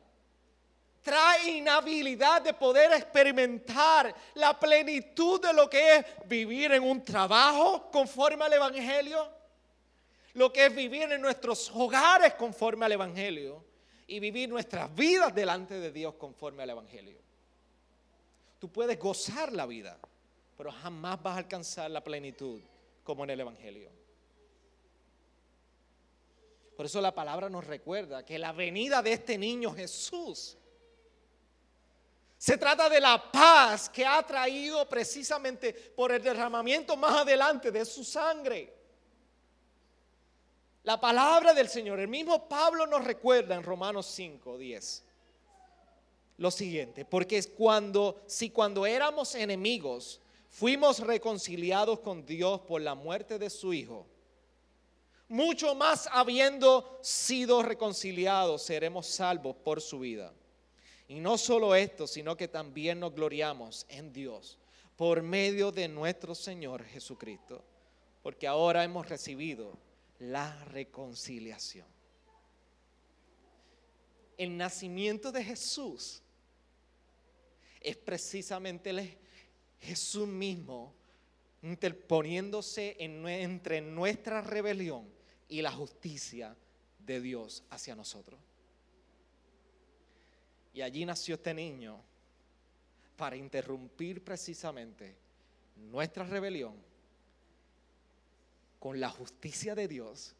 trae 1.05 1.57
inhabilidad 1.57 2.41
de 2.41 2.51
poder 2.51 2.91
experimentar 2.93 4.13
la 4.33 4.59
plenitud 4.59 5.39
de 5.39 5.53
lo 5.53 5.69
que 5.69 5.97
es 5.97 6.05
vivir 6.25 6.71
en 6.71 6.81
un 6.81 7.05
trabajo 7.05 7.91
conforme 7.91 8.43
al 8.43 8.53
Evangelio, 8.53 9.29
lo 10.33 10.51
que 10.51 10.65
es 10.65 10.75
vivir 10.75 11.03
en 11.11 11.21
nuestros 11.21 11.71
hogares 11.75 12.33
conforme 12.33 12.87
al 12.87 12.93
Evangelio 12.93 13.63
y 14.07 14.19
vivir 14.19 14.49
nuestras 14.49 14.93
vidas 14.95 15.33
delante 15.35 15.75
de 15.79 15.91
Dios 15.91 16.15
conforme 16.15 16.63
al 16.63 16.71
Evangelio. 16.71 17.19
Tú 18.57 18.69
puedes 18.69 18.97
gozar 18.97 19.53
la 19.53 19.67
vida, 19.67 19.99
pero 20.57 20.71
jamás 20.71 21.21
vas 21.21 21.35
a 21.35 21.37
alcanzar 21.37 21.91
la 21.91 22.03
plenitud 22.03 22.59
como 23.03 23.25
en 23.25 23.29
el 23.29 23.41
Evangelio. 23.41 23.91
Por 26.75 26.87
eso 26.87 26.99
la 26.99 27.13
palabra 27.13 27.47
nos 27.47 27.63
recuerda 27.63 28.25
que 28.25 28.39
la 28.39 28.53
venida 28.53 29.03
de 29.03 29.13
este 29.13 29.37
niño 29.37 29.71
Jesús 29.71 30.57
se 32.37 32.57
trata 32.57 32.89
de 32.89 32.99
la 32.99 33.31
paz 33.31 33.89
que 33.89 34.05
ha 34.05 34.21
traído 34.23 34.87
precisamente 34.87 35.73
por 35.73 36.11
el 36.11 36.21
derramamiento 36.21 36.95
más 36.95 37.21
adelante 37.21 37.71
de 37.71 37.85
su 37.85 38.03
sangre. 38.03 38.73
La 40.83 40.99
palabra 40.99 41.53
del 41.53 41.67
Señor, 41.67 41.99
el 41.99 42.07
mismo 42.07 42.47
Pablo 42.47 42.85
nos 42.85 43.03
recuerda 43.03 43.55
en 43.55 43.63
Romanos 43.63 44.05
5, 44.07 44.57
10 44.57 45.05
lo 46.37 46.51
siguiente, 46.51 47.05
porque 47.05 47.37
es 47.37 47.47
cuando, 47.47 48.21
si 48.27 48.49
cuando 48.49 48.85
éramos 48.85 49.35
enemigos, 49.35 50.19
fuimos 50.49 50.99
reconciliados 50.99 51.99
con 51.99 52.25
Dios 52.25 52.61
por 52.61 52.81
la 52.81 52.95
muerte 52.95 53.39
de 53.39 53.49
su 53.49 53.73
Hijo, 53.73 54.05
mucho 55.27 55.73
más 55.75 56.07
habiendo 56.11 56.99
sido 57.01 57.63
reconciliados, 57.63 58.61
seremos 58.61 59.07
salvos 59.07 59.55
por 59.55 59.81
su 59.81 59.99
vida. 59.99 60.33
Y 61.07 61.19
no 61.19 61.37
solo 61.37 61.75
esto, 61.75 62.07
sino 62.07 62.35
que 62.35 62.47
también 62.47 62.99
nos 62.99 63.13
gloriamos 63.13 63.85
en 63.89 64.11
Dios 64.11 64.57
por 64.95 65.21
medio 65.21 65.71
de 65.71 65.87
nuestro 65.87 66.33
Señor 66.33 66.83
Jesucristo, 66.85 67.63
porque 68.23 68.47
ahora 68.47 68.83
hemos 68.83 69.07
recibido 69.07 69.77
la 70.19 70.63
reconciliación. 70.65 71.87
El 74.37 74.57
nacimiento 74.57 75.31
de 75.31 75.43
Jesús 75.43 76.21
es 77.79 77.95
precisamente 77.97 79.17
Jesús 79.79 80.27
mismo 80.27 80.93
interponiéndose 81.61 82.95
entre 82.99 83.81
nuestra 83.81 84.41
rebelión 84.41 85.07
y 85.47 85.61
la 85.61 85.71
justicia 85.71 86.55
de 86.99 87.21
Dios 87.21 87.63
hacia 87.69 87.95
nosotros. 87.95 88.39
Y 90.75 90.81
allí 90.81 91.05
nació 91.05 91.35
este 91.35 91.53
niño 91.53 91.97
para 93.15 93.37
interrumpir 93.37 94.21
precisamente 94.21 95.15
nuestra 95.89 96.25
rebelión 96.25 96.75
con 98.77 98.99
la 98.99 99.09
justicia 99.09 99.73
de 99.73 99.87
Dios 99.87 100.35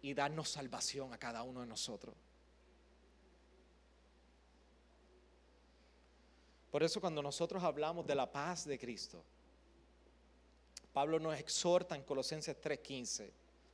y 0.00 0.14
darnos 0.14 0.48
salvación 0.48 1.12
a 1.12 1.18
cada 1.18 1.42
uno 1.42 1.60
de 1.60 1.66
nosotros. 1.66 2.14
Por 6.70 6.82
eso 6.82 6.98
cuando 6.98 7.22
nosotros 7.22 7.62
hablamos 7.62 8.06
de 8.06 8.14
la 8.14 8.32
paz 8.32 8.64
de 8.64 8.78
Cristo, 8.78 9.22
Pablo 10.94 11.20
nos 11.20 11.38
exhorta 11.38 11.94
en 11.94 12.04
Colosenses 12.04 12.58
3:15 12.58 13.30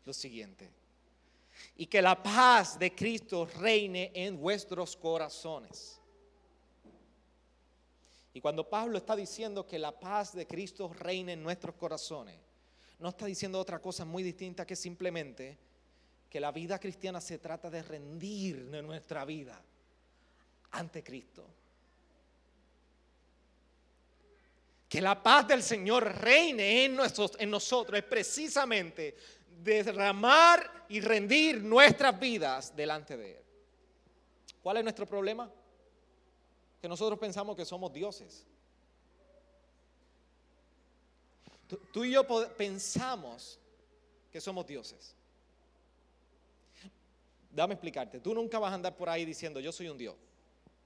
lo 0.06 0.12
siguiente 0.12 0.83
y 1.76 1.86
que 1.86 2.02
la 2.02 2.22
paz 2.22 2.78
de 2.78 2.94
Cristo 2.94 3.46
reine 3.46 4.10
en 4.14 4.38
vuestros 4.38 4.96
corazones. 4.96 6.00
Y 8.32 8.40
cuando 8.40 8.68
Pablo 8.68 8.98
está 8.98 9.14
diciendo 9.14 9.66
que 9.66 9.78
la 9.78 9.98
paz 9.98 10.34
de 10.34 10.46
Cristo 10.46 10.92
reine 10.92 11.34
en 11.34 11.42
nuestros 11.42 11.76
corazones, 11.76 12.36
no 12.98 13.08
está 13.10 13.26
diciendo 13.26 13.60
otra 13.60 13.80
cosa 13.80 14.04
muy 14.04 14.22
distinta 14.22 14.66
que 14.66 14.76
simplemente 14.76 15.58
que 16.28 16.40
la 16.40 16.50
vida 16.50 16.80
cristiana 16.80 17.20
se 17.20 17.38
trata 17.38 17.70
de 17.70 17.82
rendir 17.82 18.56
nuestra 18.56 19.24
vida 19.24 19.62
ante 20.72 21.04
Cristo. 21.04 21.46
Que 24.88 25.00
la 25.00 25.22
paz 25.22 25.46
del 25.46 25.62
Señor 25.62 26.04
reine 26.20 26.84
en, 26.84 26.98
en 27.38 27.50
nosotros 27.50 27.98
es 27.98 28.04
precisamente 28.04 29.16
derramar 29.62 30.86
y 30.88 31.00
rendir 31.00 31.62
nuestras 31.62 32.18
vidas 32.18 32.74
delante 32.74 33.16
de 33.16 33.38
Él. 33.38 33.44
¿Cuál 34.62 34.78
es 34.78 34.82
nuestro 34.82 35.06
problema? 35.06 35.50
Que 36.80 36.88
nosotros 36.88 37.18
pensamos 37.18 37.56
que 37.56 37.64
somos 37.64 37.92
dioses. 37.92 38.46
Tú, 41.92 42.04
y 42.04 42.12
yo 42.12 42.26
pensamos 42.56 43.58
que 44.30 44.40
somos 44.40 44.66
dioses. 44.66 45.14
Dame 47.50 47.74
explicarte, 47.74 48.20
tú 48.20 48.34
nunca 48.34 48.58
vas 48.58 48.72
a 48.72 48.74
andar 48.74 48.96
por 48.96 49.08
ahí 49.08 49.24
diciendo 49.24 49.60
yo 49.60 49.72
soy 49.72 49.88
un 49.88 49.96
dios. 49.96 50.16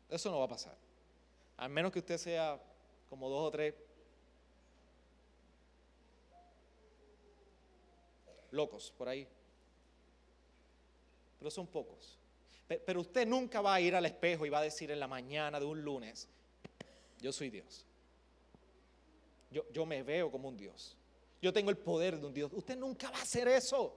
Eso 0.09 0.31
no 0.31 0.39
va 0.39 0.45
a 0.45 0.49
pasar. 0.49 0.77
Al 1.57 1.71
menos 1.71 1.93
que 1.93 1.99
usted 1.99 2.19
sea 2.19 2.61
como 3.09 3.29
dos 3.29 3.49
o 3.49 3.51
tres 3.51 3.75
locos 8.51 8.93
por 8.97 9.09
ahí. 9.09 9.27
Pero 11.39 11.51
son 11.51 11.67
pocos. 11.67 12.19
Pero 12.67 13.01
usted 13.01 13.27
nunca 13.27 13.61
va 13.61 13.75
a 13.75 13.81
ir 13.81 13.95
al 13.95 14.05
espejo 14.05 14.45
y 14.45 14.51
va 14.51 14.59
a 14.59 14.63
decir 14.63 14.91
en 14.91 15.01
la 15.01 15.09
mañana 15.09 15.59
de 15.59 15.65
un 15.65 15.83
lunes, 15.83 16.29
yo 17.21 17.33
soy 17.33 17.49
Dios. 17.51 17.87
Yo, 19.51 19.65
yo 19.73 19.87
me 19.87 20.03
veo 20.03 20.31
como 20.31 20.49
un 20.49 20.57
Dios. 20.57 20.97
Yo 21.41 21.53
tengo 21.53 21.71
el 21.71 21.79
poder 21.79 22.19
de 22.19 22.27
un 22.27 22.35
Dios. 22.35 22.53
Usted 22.53 22.77
nunca 22.77 23.11
va 23.11 23.19
a 23.19 23.23
hacer 23.23 23.49
eso. 23.49 23.97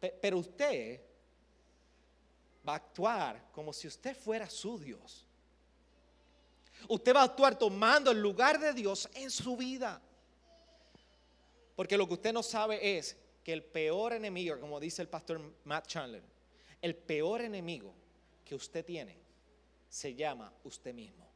Pero 0.00 0.38
usted 0.38 1.00
va 2.68 2.74
a 2.74 2.76
actuar 2.76 3.50
como 3.52 3.72
si 3.72 3.88
usted 3.88 4.14
fuera 4.16 4.48
su 4.50 4.78
Dios. 4.78 5.27
Usted 6.86 7.14
va 7.14 7.22
a 7.22 7.24
actuar 7.24 7.58
tomando 7.58 8.10
el 8.10 8.20
lugar 8.20 8.60
de 8.60 8.72
Dios 8.72 9.08
en 9.14 9.30
su 9.30 9.56
vida. 9.56 10.00
Porque 11.74 11.96
lo 11.96 12.06
que 12.06 12.14
usted 12.14 12.32
no 12.32 12.42
sabe 12.42 12.98
es 12.98 13.16
que 13.42 13.52
el 13.52 13.64
peor 13.64 14.12
enemigo, 14.12 14.58
como 14.60 14.78
dice 14.78 15.02
el 15.02 15.08
pastor 15.08 15.40
Matt 15.64 15.86
Chandler, 15.86 16.22
el 16.82 16.94
peor 16.94 17.40
enemigo 17.40 17.94
que 18.44 18.54
usted 18.54 18.84
tiene 18.84 19.16
se 19.88 20.14
llama 20.14 20.52
usted 20.64 20.94
mismo. 20.94 21.26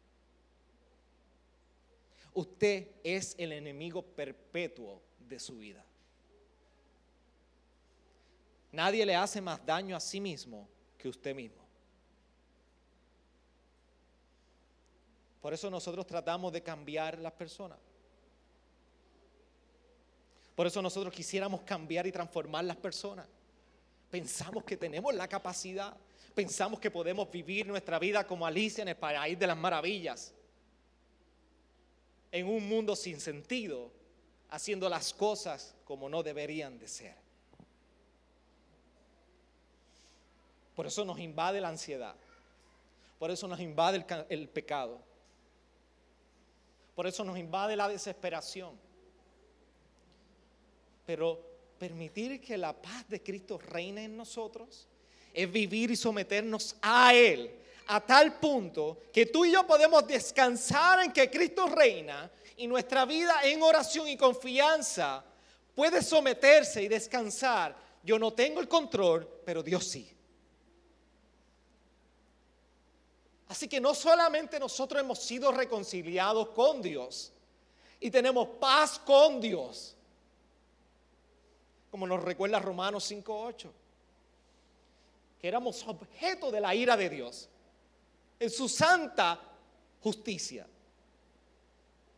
Usted 2.34 2.88
es 3.02 3.34
el 3.38 3.52
enemigo 3.52 4.02
perpetuo 4.02 5.02
de 5.18 5.38
su 5.38 5.58
vida. 5.58 5.84
Nadie 8.72 9.04
le 9.04 9.14
hace 9.14 9.40
más 9.40 9.64
daño 9.64 9.94
a 9.94 10.00
sí 10.00 10.20
mismo 10.20 10.66
que 10.96 11.08
usted 11.08 11.34
mismo. 11.34 11.61
Por 15.42 15.52
eso 15.52 15.68
nosotros 15.68 16.06
tratamos 16.06 16.52
de 16.52 16.62
cambiar 16.62 17.18
las 17.18 17.32
personas. 17.32 17.76
Por 20.54 20.68
eso 20.68 20.80
nosotros 20.80 21.12
quisiéramos 21.12 21.62
cambiar 21.62 22.06
y 22.06 22.12
transformar 22.12 22.64
las 22.64 22.76
personas. 22.76 23.26
Pensamos 24.08 24.62
que 24.62 24.76
tenemos 24.76 25.12
la 25.12 25.26
capacidad. 25.26 25.96
Pensamos 26.34 26.78
que 26.78 26.92
podemos 26.92 27.28
vivir 27.30 27.66
nuestra 27.66 27.98
vida 27.98 28.24
como 28.24 28.46
Alicia 28.46 28.82
en 28.82 28.88
el 28.88 28.96
País 28.96 29.36
de 29.36 29.46
las 29.48 29.56
Maravillas. 29.56 30.32
En 32.30 32.46
un 32.46 32.68
mundo 32.68 32.94
sin 32.94 33.20
sentido, 33.20 33.90
haciendo 34.48 34.88
las 34.88 35.12
cosas 35.12 35.74
como 35.84 36.08
no 36.08 36.22
deberían 36.22 36.78
de 36.78 36.86
ser. 36.86 37.16
Por 40.76 40.86
eso 40.86 41.04
nos 41.04 41.18
invade 41.18 41.60
la 41.60 41.68
ansiedad. 41.68 42.14
Por 43.18 43.32
eso 43.32 43.48
nos 43.48 43.58
invade 43.58 43.98
el, 43.98 44.26
el 44.28 44.48
pecado. 44.48 45.00
Por 46.94 47.06
eso 47.06 47.24
nos 47.24 47.38
invade 47.38 47.76
la 47.76 47.88
desesperación. 47.88 48.78
Pero 51.06 51.40
permitir 51.78 52.40
que 52.40 52.56
la 52.56 52.72
paz 52.72 53.08
de 53.08 53.22
Cristo 53.22 53.58
reine 53.58 54.04
en 54.04 54.16
nosotros 54.16 54.86
es 55.32 55.50
vivir 55.50 55.90
y 55.90 55.96
someternos 55.96 56.76
a 56.82 57.14
Él 57.14 57.62
a 57.86 58.00
tal 58.00 58.38
punto 58.38 59.02
que 59.12 59.26
tú 59.26 59.44
y 59.44 59.52
yo 59.52 59.66
podemos 59.66 60.06
descansar 60.06 61.02
en 61.02 61.12
que 61.12 61.30
Cristo 61.30 61.66
reina 61.66 62.30
y 62.56 62.66
nuestra 62.66 63.04
vida 63.04 63.40
en 63.42 63.62
oración 63.62 64.08
y 64.08 64.16
confianza 64.16 65.24
puede 65.74 66.02
someterse 66.02 66.82
y 66.82 66.88
descansar. 66.88 67.76
Yo 68.02 68.18
no 68.18 68.32
tengo 68.32 68.60
el 68.60 68.68
control, 68.68 69.28
pero 69.44 69.62
Dios 69.62 69.84
sí. 69.84 70.08
Así 73.52 73.68
que 73.68 73.82
no 73.82 73.94
solamente 73.94 74.58
nosotros 74.58 74.98
hemos 74.98 75.18
sido 75.18 75.52
reconciliados 75.52 76.48
con 76.48 76.80
Dios 76.80 77.30
y 78.00 78.10
tenemos 78.10 78.48
paz 78.58 78.98
con 78.98 79.42
Dios, 79.42 79.94
como 81.90 82.06
nos 82.06 82.22
recuerda 82.24 82.58
Romanos 82.60 83.12
5.8, 83.12 83.70
que 85.38 85.46
éramos 85.46 85.86
objeto 85.86 86.50
de 86.50 86.60
la 86.62 86.74
ira 86.74 86.96
de 86.96 87.10
Dios 87.10 87.50
en 88.40 88.48
su 88.48 88.70
santa 88.70 89.38
justicia. 90.00 90.66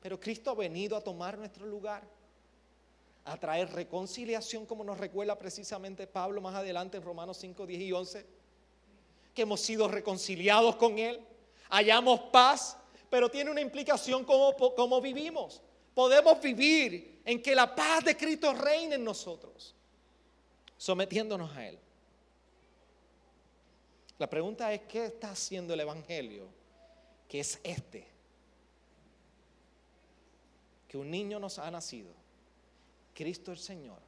Pero 0.03 0.21
Cristo 0.21 0.53
ha 0.53 0.55
venido 0.55 0.97
a 0.97 1.01
tomar 1.01 1.37
nuestro 1.37 1.67
lugar, 1.67 2.05
a 3.25 3.37
traer 3.39 3.73
reconciliación, 3.73 4.67
como 4.67 4.85
nos 4.85 4.99
recuerda 4.99 5.37
precisamente 5.37 6.07
Pablo 6.07 6.41
más 6.41 6.55
adelante 6.55 6.97
en 6.99 7.03
Romanos 7.03 7.39
5, 7.39 7.67
10 7.67 7.81
y 7.81 7.91
11, 7.91 8.44
que 9.35 9.43
hemos 9.43 9.61
sido 9.61 9.89
reconciliados 9.89 10.77
con 10.77 10.99
Él, 10.99 11.21
hallamos 11.69 12.21
paz, 12.33 12.77
pero 13.11 13.31
tiene 13.31 13.51
una 13.51 13.61
implicación 13.61 14.25
como, 14.25 15.01
vivimos. 15.01 15.61
Podemos 15.95 16.41
vivir 16.41 17.21
en 17.25 17.43
que 17.43 17.55
la 17.55 17.75
paz 17.75 18.05
de 18.05 18.17
Cristo 18.17 18.53
reine 18.53 18.95
en 18.95 19.05
nosotros, 19.05 19.75
sometiéndonos 20.77 21.55
a 21.57 21.69
Él. 21.69 21.79
La 24.19 24.31
pregunta 24.31 24.73
es, 24.73 24.83
¿qué 24.83 25.07
está 25.07 25.31
haciendo 25.31 25.75
el 25.75 25.81
Evangelio? 25.81 26.47
Que 27.29 27.41
es 27.41 27.59
este. 27.65 28.07
Que 30.87 30.97
un 30.97 31.11
niño 31.11 31.41
nos 31.41 31.59
ha 31.59 31.71
nacido, 31.71 32.13
Cristo 33.13 33.51
el 33.51 33.59
Señor, 33.59 33.99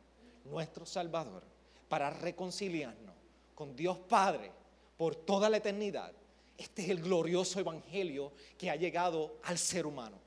nuestro 0.45 0.87
Salvador, 0.87 1.43
para 1.89 2.11
reconciliarnos 2.11 3.15
con 3.57 3.75
Dios 3.75 3.99
Padre 3.99 4.53
por 4.97 5.15
toda 5.17 5.49
la 5.49 5.59
eternidad. 5.59 6.13
Este 6.57 6.83
es 6.83 6.91
el 6.91 7.03
glorioso 7.03 7.61
Evangelio 7.61 8.33
que 8.57 8.71
ha 8.71 8.77
llegado 8.77 9.39
al 9.43 9.59
ser 9.59 9.87
humano 9.87 10.27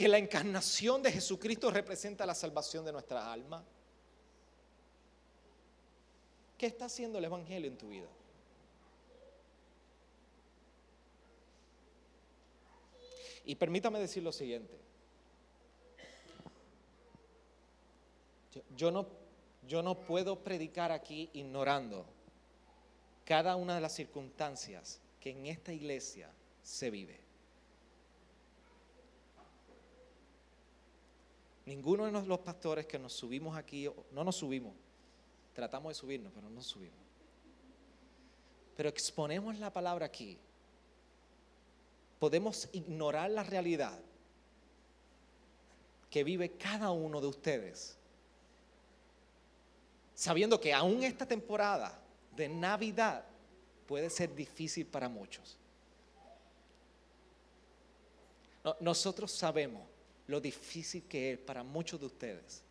que 0.00 0.08
la 0.08 0.16
encarnación 0.16 1.02
de 1.02 1.12
Jesucristo 1.12 1.70
representa 1.70 2.24
la 2.24 2.34
salvación 2.34 2.86
de 2.86 2.90
nuestra 2.90 3.30
alma? 3.30 3.62
¿Qué 6.56 6.64
está 6.64 6.86
haciendo 6.86 7.18
el 7.18 7.24
Evangelio 7.26 7.70
en 7.70 7.76
tu 7.76 7.90
vida? 7.90 8.08
Y 13.44 13.54
permítame 13.56 13.98
decir 13.98 14.22
lo 14.22 14.32
siguiente. 14.32 14.74
Yo, 18.74 18.90
no, 18.90 19.06
yo 19.68 19.82
no 19.82 20.00
puedo 20.00 20.42
predicar 20.42 20.92
aquí 20.92 21.28
ignorando 21.34 22.06
cada 23.30 23.54
una 23.54 23.76
de 23.76 23.80
las 23.80 23.94
circunstancias 23.94 24.98
que 25.20 25.30
en 25.30 25.46
esta 25.46 25.72
iglesia 25.72 26.28
se 26.64 26.90
vive. 26.90 27.20
Ninguno 31.64 32.06
de 32.06 32.26
los 32.26 32.40
pastores 32.40 32.86
que 32.86 32.98
nos 32.98 33.12
subimos 33.12 33.56
aquí, 33.56 33.88
no 34.10 34.24
nos 34.24 34.34
subimos, 34.34 34.74
tratamos 35.54 35.90
de 35.90 35.94
subirnos, 35.94 36.32
pero 36.34 36.48
no 36.48 36.56
nos 36.56 36.66
subimos. 36.66 36.98
Pero 38.76 38.88
exponemos 38.88 39.56
la 39.60 39.72
palabra 39.72 40.06
aquí. 40.06 40.36
Podemos 42.18 42.68
ignorar 42.72 43.30
la 43.30 43.44
realidad 43.44 44.00
que 46.10 46.24
vive 46.24 46.56
cada 46.56 46.90
uno 46.90 47.20
de 47.20 47.28
ustedes, 47.28 47.96
sabiendo 50.16 50.60
que 50.60 50.74
aún 50.74 51.04
esta 51.04 51.26
temporada 51.26 51.96
de 52.40 52.48
Navidad 52.48 53.22
puede 53.86 54.08
ser 54.08 54.34
difícil 54.34 54.86
para 54.86 55.08
muchos. 55.08 55.58
Nosotros 58.80 59.30
sabemos 59.30 59.82
lo 60.26 60.40
difícil 60.40 61.02
que 61.04 61.32
es 61.32 61.38
para 61.38 61.62
muchos 61.62 62.00
de 62.00 62.06
ustedes, 62.06 62.62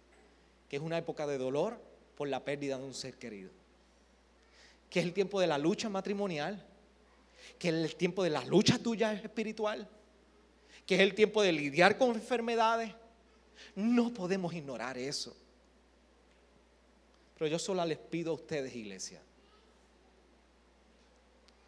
que 0.68 0.78
es 0.78 0.82
una 0.82 0.98
época 0.98 1.28
de 1.28 1.38
dolor 1.38 1.80
por 2.16 2.28
la 2.28 2.44
pérdida 2.44 2.78
de 2.78 2.84
un 2.84 2.94
ser 2.94 3.16
querido, 3.16 3.52
que 4.90 5.00
es 5.00 5.06
el 5.06 5.14
tiempo 5.14 5.40
de 5.40 5.48
la 5.48 5.58
lucha 5.58 5.88
matrimonial, 5.88 6.66
que 7.58 7.70
es 7.70 7.76
el 7.76 7.96
tiempo 7.96 8.24
de 8.24 8.32
la 8.32 8.44
lucha 8.46 8.80
tuya 8.80 9.14
espiritual, 9.14 9.88
que 10.86 10.96
es 10.96 11.02
el 11.02 11.14
tiempo 11.14 11.44
de 11.44 11.52
lidiar 11.52 11.98
con 11.98 12.16
enfermedades. 12.16 12.92
No 13.76 14.14
podemos 14.14 14.54
ignorar 14.54 14.98
eso. 14.98 15.36
Pero 17.38 17.48
yo 17.48 17.60
solo 17.60 17.86
les 17.86 17.98
pido 17.98 18.32
a 18.32 18.36
ustedes, 18.36 18.76
iglesia, 18.76 19.22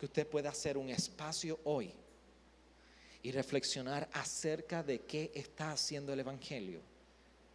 que 0.01 0.07
usted 0.07 0.27
pueda 0.27 0.49
hacer 0.49 0.79
un 0.79 0.89
espacio 0.89 1.59
hoy 1.63 1.93
y 3.21 3.31
reflexionar 3.31 4.09
acerca 4.13 4.81
de 4.81 5.01
qué 5.01 5.31
está 5.35 5.71
haciendo 5.71 6.11
el 6.11 6.21
Evangelio 6.21 6.81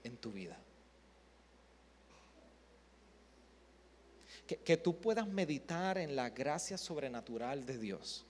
en 0.04 0.16
tu 0.16 0.30
vida. 0.30 0.56
Que, 4.46 4.58
que, 4.58 4.76
tú 4.76 4.96
puedas 5.00 5.26
meditar 5.26 5.98
en 5.98 6.14
la 6.14 6.30
gracia 6.30 6.78
sobrenatural 6.78 7.66
de 7.66 7.78
Dios, 7.78 8.24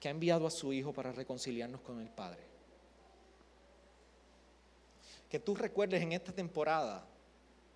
que 0.00 0.08
ha 0.08 0.10
enviado 0.10 0.46
a 0.46 0.50
su 0.50 0.72
Hijo 0.72 0.94
para 0.94 1.12
reconciliarnos 1.12 1.82
con 1.82 2.00
el 2.00 2.08
Padre. 2.08 2.44
Que 5.28 5.38
tú 5.38 5.54
recuerdes 5.54 6.00
en 6.00 6.12
esta 6.12 6.32
temporada 6.32 7.06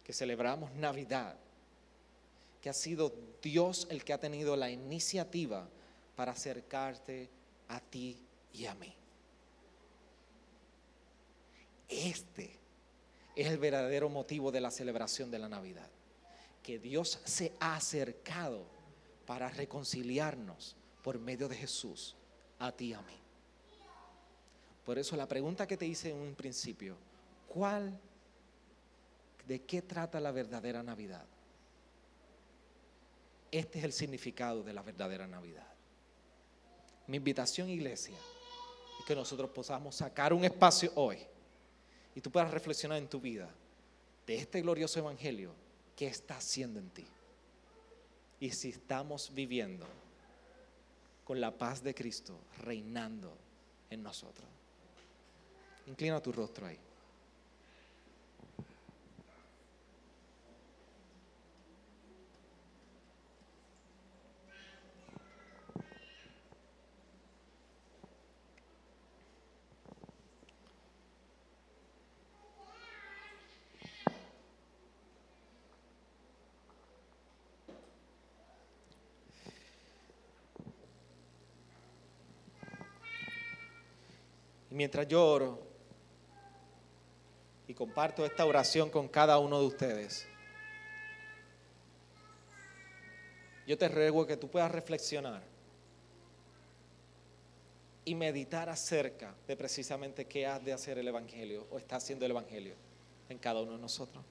que 0.03 0.15
celebramos 0.15 0.73
Navidad, 0.73 1.37
que 2.61 2.69
ha 2.69 2.75
sido 2.75 3.13
Dios 3.43 3.87
el 3.91 4.05
que 4.05 4.13
ha 4.13 4.19
tenido 4.19 4.57
la 4.57 4.71
iniciativa 4.71 5.69
para 6.17 6.33
acercarte 6.33 7.29
a 7.69 7.81
ti 7.81 8.19
y 8.53 8.67
a 8.67 8.75
mí. 8.75 8.93
Este 11.89 12.59
es 13.37 13.47
el 13.47 13.59
verdadero 13.59 14.09
motivo 14.09 14.51
de 14.51 14.61
la 14.61 14.71
celebración 14.71 15.31
de 15.31 15.39
la 15.39 15.49
Navidad. 15.49 15.89
Que 16.63 16.79
Dios 16.79 17.21
se 17.25 17.53
ha 17.61 17.77
acercado 17.77 18.67
para 19.27 19.49
reconciliarnos 19.49 20.77
por 21.03 21.19
medio 21.19 21.49
de 21.49 21.57
Jesús 21.57 22.17
a 22.59 22.73
ti 22.73 22.87
y 22.87 22.93
a 22.95 23.01
mí. 23.03 23.19
Por 24.85 24.99
eso 24.99 25.17
la 25.17 25.29
pregunta 25.29 25.67
que 25.67 25.77
te 25.77 25.87
hice 25.87 26.11
en 26.11 26.17
un 26.17 26.35
principio, 26.35 26.97
¿cuál, 27.47 27.99
de 29.47 29.63
qué 29.63 29.83
trata 29.83 30.19
la 30.19 30.33
verdadera 30.33 30.83
Navidad? 30.83 31.25
Este 33.51 33.79
es 33.79 33.85
el 33.85 33.93
significado 33.93 34.63
de 34.63 34.73
la 34.73 34.83
verdadera 34.83 35.27
Navidad. 35.27 35.67
Mi 37.07 37.17
invitación, 37.17 37.71
iglesia, 37.71 38.17
es 39.01 39.07
que 39.07 39.15
nosotros 39.15 39.51
podamos 39.51 39.95
sacar 39.95 40.33
un 40.33 40.45
espacio 40.45 40.93
hoy 40.95 41.19
y 42.15 42.21
tú 42.21 42.31
puedas 42.31 42.51
reflexionar 42.51 42.99
en 42.99 43.09
tu 43.09 43.21
vida 43.21 43.49
de 44.27 44.37
este 44.37 44.61
glorioso 44.61 44.99
evangelio 44.99 45.53
que 45.97 46.07
está 46.07 46.37
haciendo 46.37 46.79
en 46.79 46.91
ti. 46.91 47.07
Y 48.41 48.51
si 48.51 48.69
estamos 48.69 49.33
viviendo 49.35 49.87
con 51.25 51.41
la 51.41 51.51
paz 51.51 51.83
de 51.83 51.95
Cristo 51.95 52.39
reinando 52.63 53.37
en 53.91 54.03
nosotros. 54.03 54.47
Inclina 55.87 56.23
tu 56.23 56.33
rostro 56.33 56.67
ahí. 56.67 56.79
Mientras 84.79 85.09
yo 85.09 85.27
oro 85.27 85.59
y 87.67 87.75
comparto 87.75 88.25
esta 88.25 88.47
oración 88.47 88.91
con 88.91 89.09
cada 89.09 89.37
uno 89.41 89.59
de 89.59 89.67
ustedes, 89.67 90.25
yo 93.67 93.77
te 93.77 93.89
ruego 93.89 94.25
que 94.25 94.37
tú 94.37 94.49
puedas 94.49 94.71
reflexionar 94.71 95.43
y 98.05 98.15
meditar 98.15 98.69
acerca 98.69 99.35
de 99.49 99.57
precisamente 99.57 100.27
qué 100.27 100.47
has 100.47 100.65
de 100.65 100.73
hacer 100.73 100.97
el 100.97 101.09
Evangelio 101.09 101.67
o 101.73 101.79
está 101.79 101.97
haciendo 101.97 102.25
el 102.25 102.31
Evangelio 102.31 102.77
en 103.29 103.39
cada 103.39 103.61
uno 103.61 103.73
de 103.73 103.79
nosotros. 103.79 104.25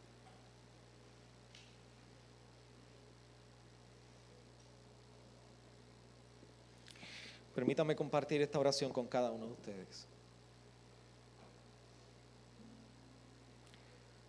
Permítame 7.53 7.97
compartir 7.97 8.41
esta 8.41 8.57
oración 8.59 8.93
con 8.93 9.07
cada 9.07 9.29
uno 9.29 9.47
de 9.47 9.51
ustedes. 9.51 10.07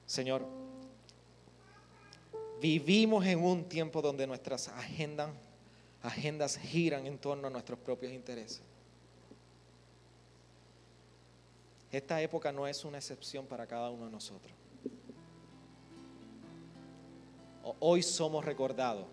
Señor, 0.09 0.43
vivimos 2.63 3.27
en 3.27 3.45
un 3.45 3.69
tiempo 3.69 4.01
donde 4.01 4.27
nuestras 4.27 4.69
agendas, 4.69 5.29
agendas 6.03 6.57
giran 6.57 7.07
en 7.07 7.19
torno 7.19 7.49
a 7.49 7.51
nuestros 7.51 7.79
propios 7.79 8.15
intereses. 8.15 8.63
Esta 11.93 12.23
época 12.23 12.51
no 12.53 12.67
es 12.67 12.87
una 12.87 12.97
excepción 12.97 13.45
para 13.45 13.67
cada 13.67 13.91
uno 13.91 14.07
de 14.07 14.11
nosotros. 14.11 14.51
Hoy 17.79 18.03
somos 18.03 18.47
recordados 18.47 19.05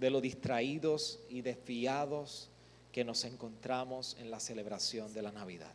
de 0.00 0.10
lo 0.10 0.20
distraídos 0.20 1.20
y 1.28 1.42
desviados 1.42 2.50
que 2.90 3.04
nos 3.04 3.22
encontramos 3.22 4.16
en 4.18 4.32
la 4.32 4.40
celebración 4.40 5.14
de 5.14 5.22
la 5.22 5.30
Navidad. 5.30 5.72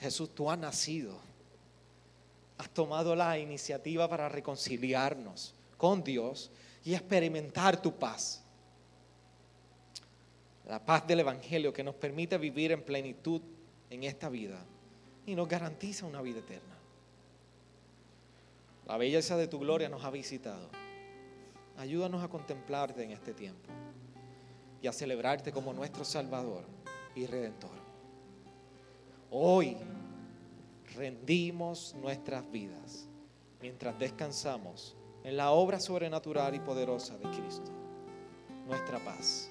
Jesús, 0.00 0.34
tú 0.34 0.50
has 0.50 0.58
nacido. 0.58 1.18
Has 2.56 2.70
tomado 2.70 3.14
la 3.14 3.38
iniciativa 3.38 4.08
para 4.08 4.28
reconciliarnos 4.28 5.54
con 5.76 6.02
Dios 6.02 6.50
y 6.84 6.94
experimentar 6.94 7.80
tu 7.80 7.92
paz. 7.92 8.42
La 10.66 10.84
paz 10.84 11.06
del 11.06 11.20
Evangelio 11.20 11.72
que 11.72 11.84
nos 11.84 11.94
permite 11.94 12.36
vivir 12.36 12.72
en 12.72 12.82
plenitud 12.82 13.40
en 13.90 14.04
esta 14.04 14.28
vida 14.28 14.58
y 15.24 15.34
nos 15.34 15.48
garantiza 15.48 16.06
una 16.06 16.20
vida 16.20 16.40
eterna. 16.40 16.76
La 18.86 18.96
belleza 18.96 19.36
de 19.36 19.46
tu 19.46 19.58
gloria 19.58 19.88
nos 19.88 20.04
ha 20.04 20.10
visitado. 20.10 20.68
Ayúdanos 21.76 22.22
a 22.24 22.28
contemplarte 22.28 23.02
en 23.04 23.12
este 23.12 23.34
tiempo 23.34 23.68
y 24.82 24.86
a 24.86 24.92
celebrarte 24.92 25.52
como 25.52 25.72
nuestro 25.72 26.04
Salvador 26.04 26.64
y 27.14 27.26
Redentor. 27.26 27.87
Hoy 29.30 29.76
rendimos 30.96 31.94
nuestras 32.00 32.50
vidas 32.50 33.08
mientras 33.60 33.98
descansamos 33.98 34.96
en 35.22 35.36
la 35.36 35.50
obra 35.50 35.80
sobrenatural 35.80 36.54
y 36.54 36.60
poderosa 36.60 37.18
de 37.18 37.28
Cristo, 37.30 37.70
nuestra 38.66 38.98
paz. 39.04 39.50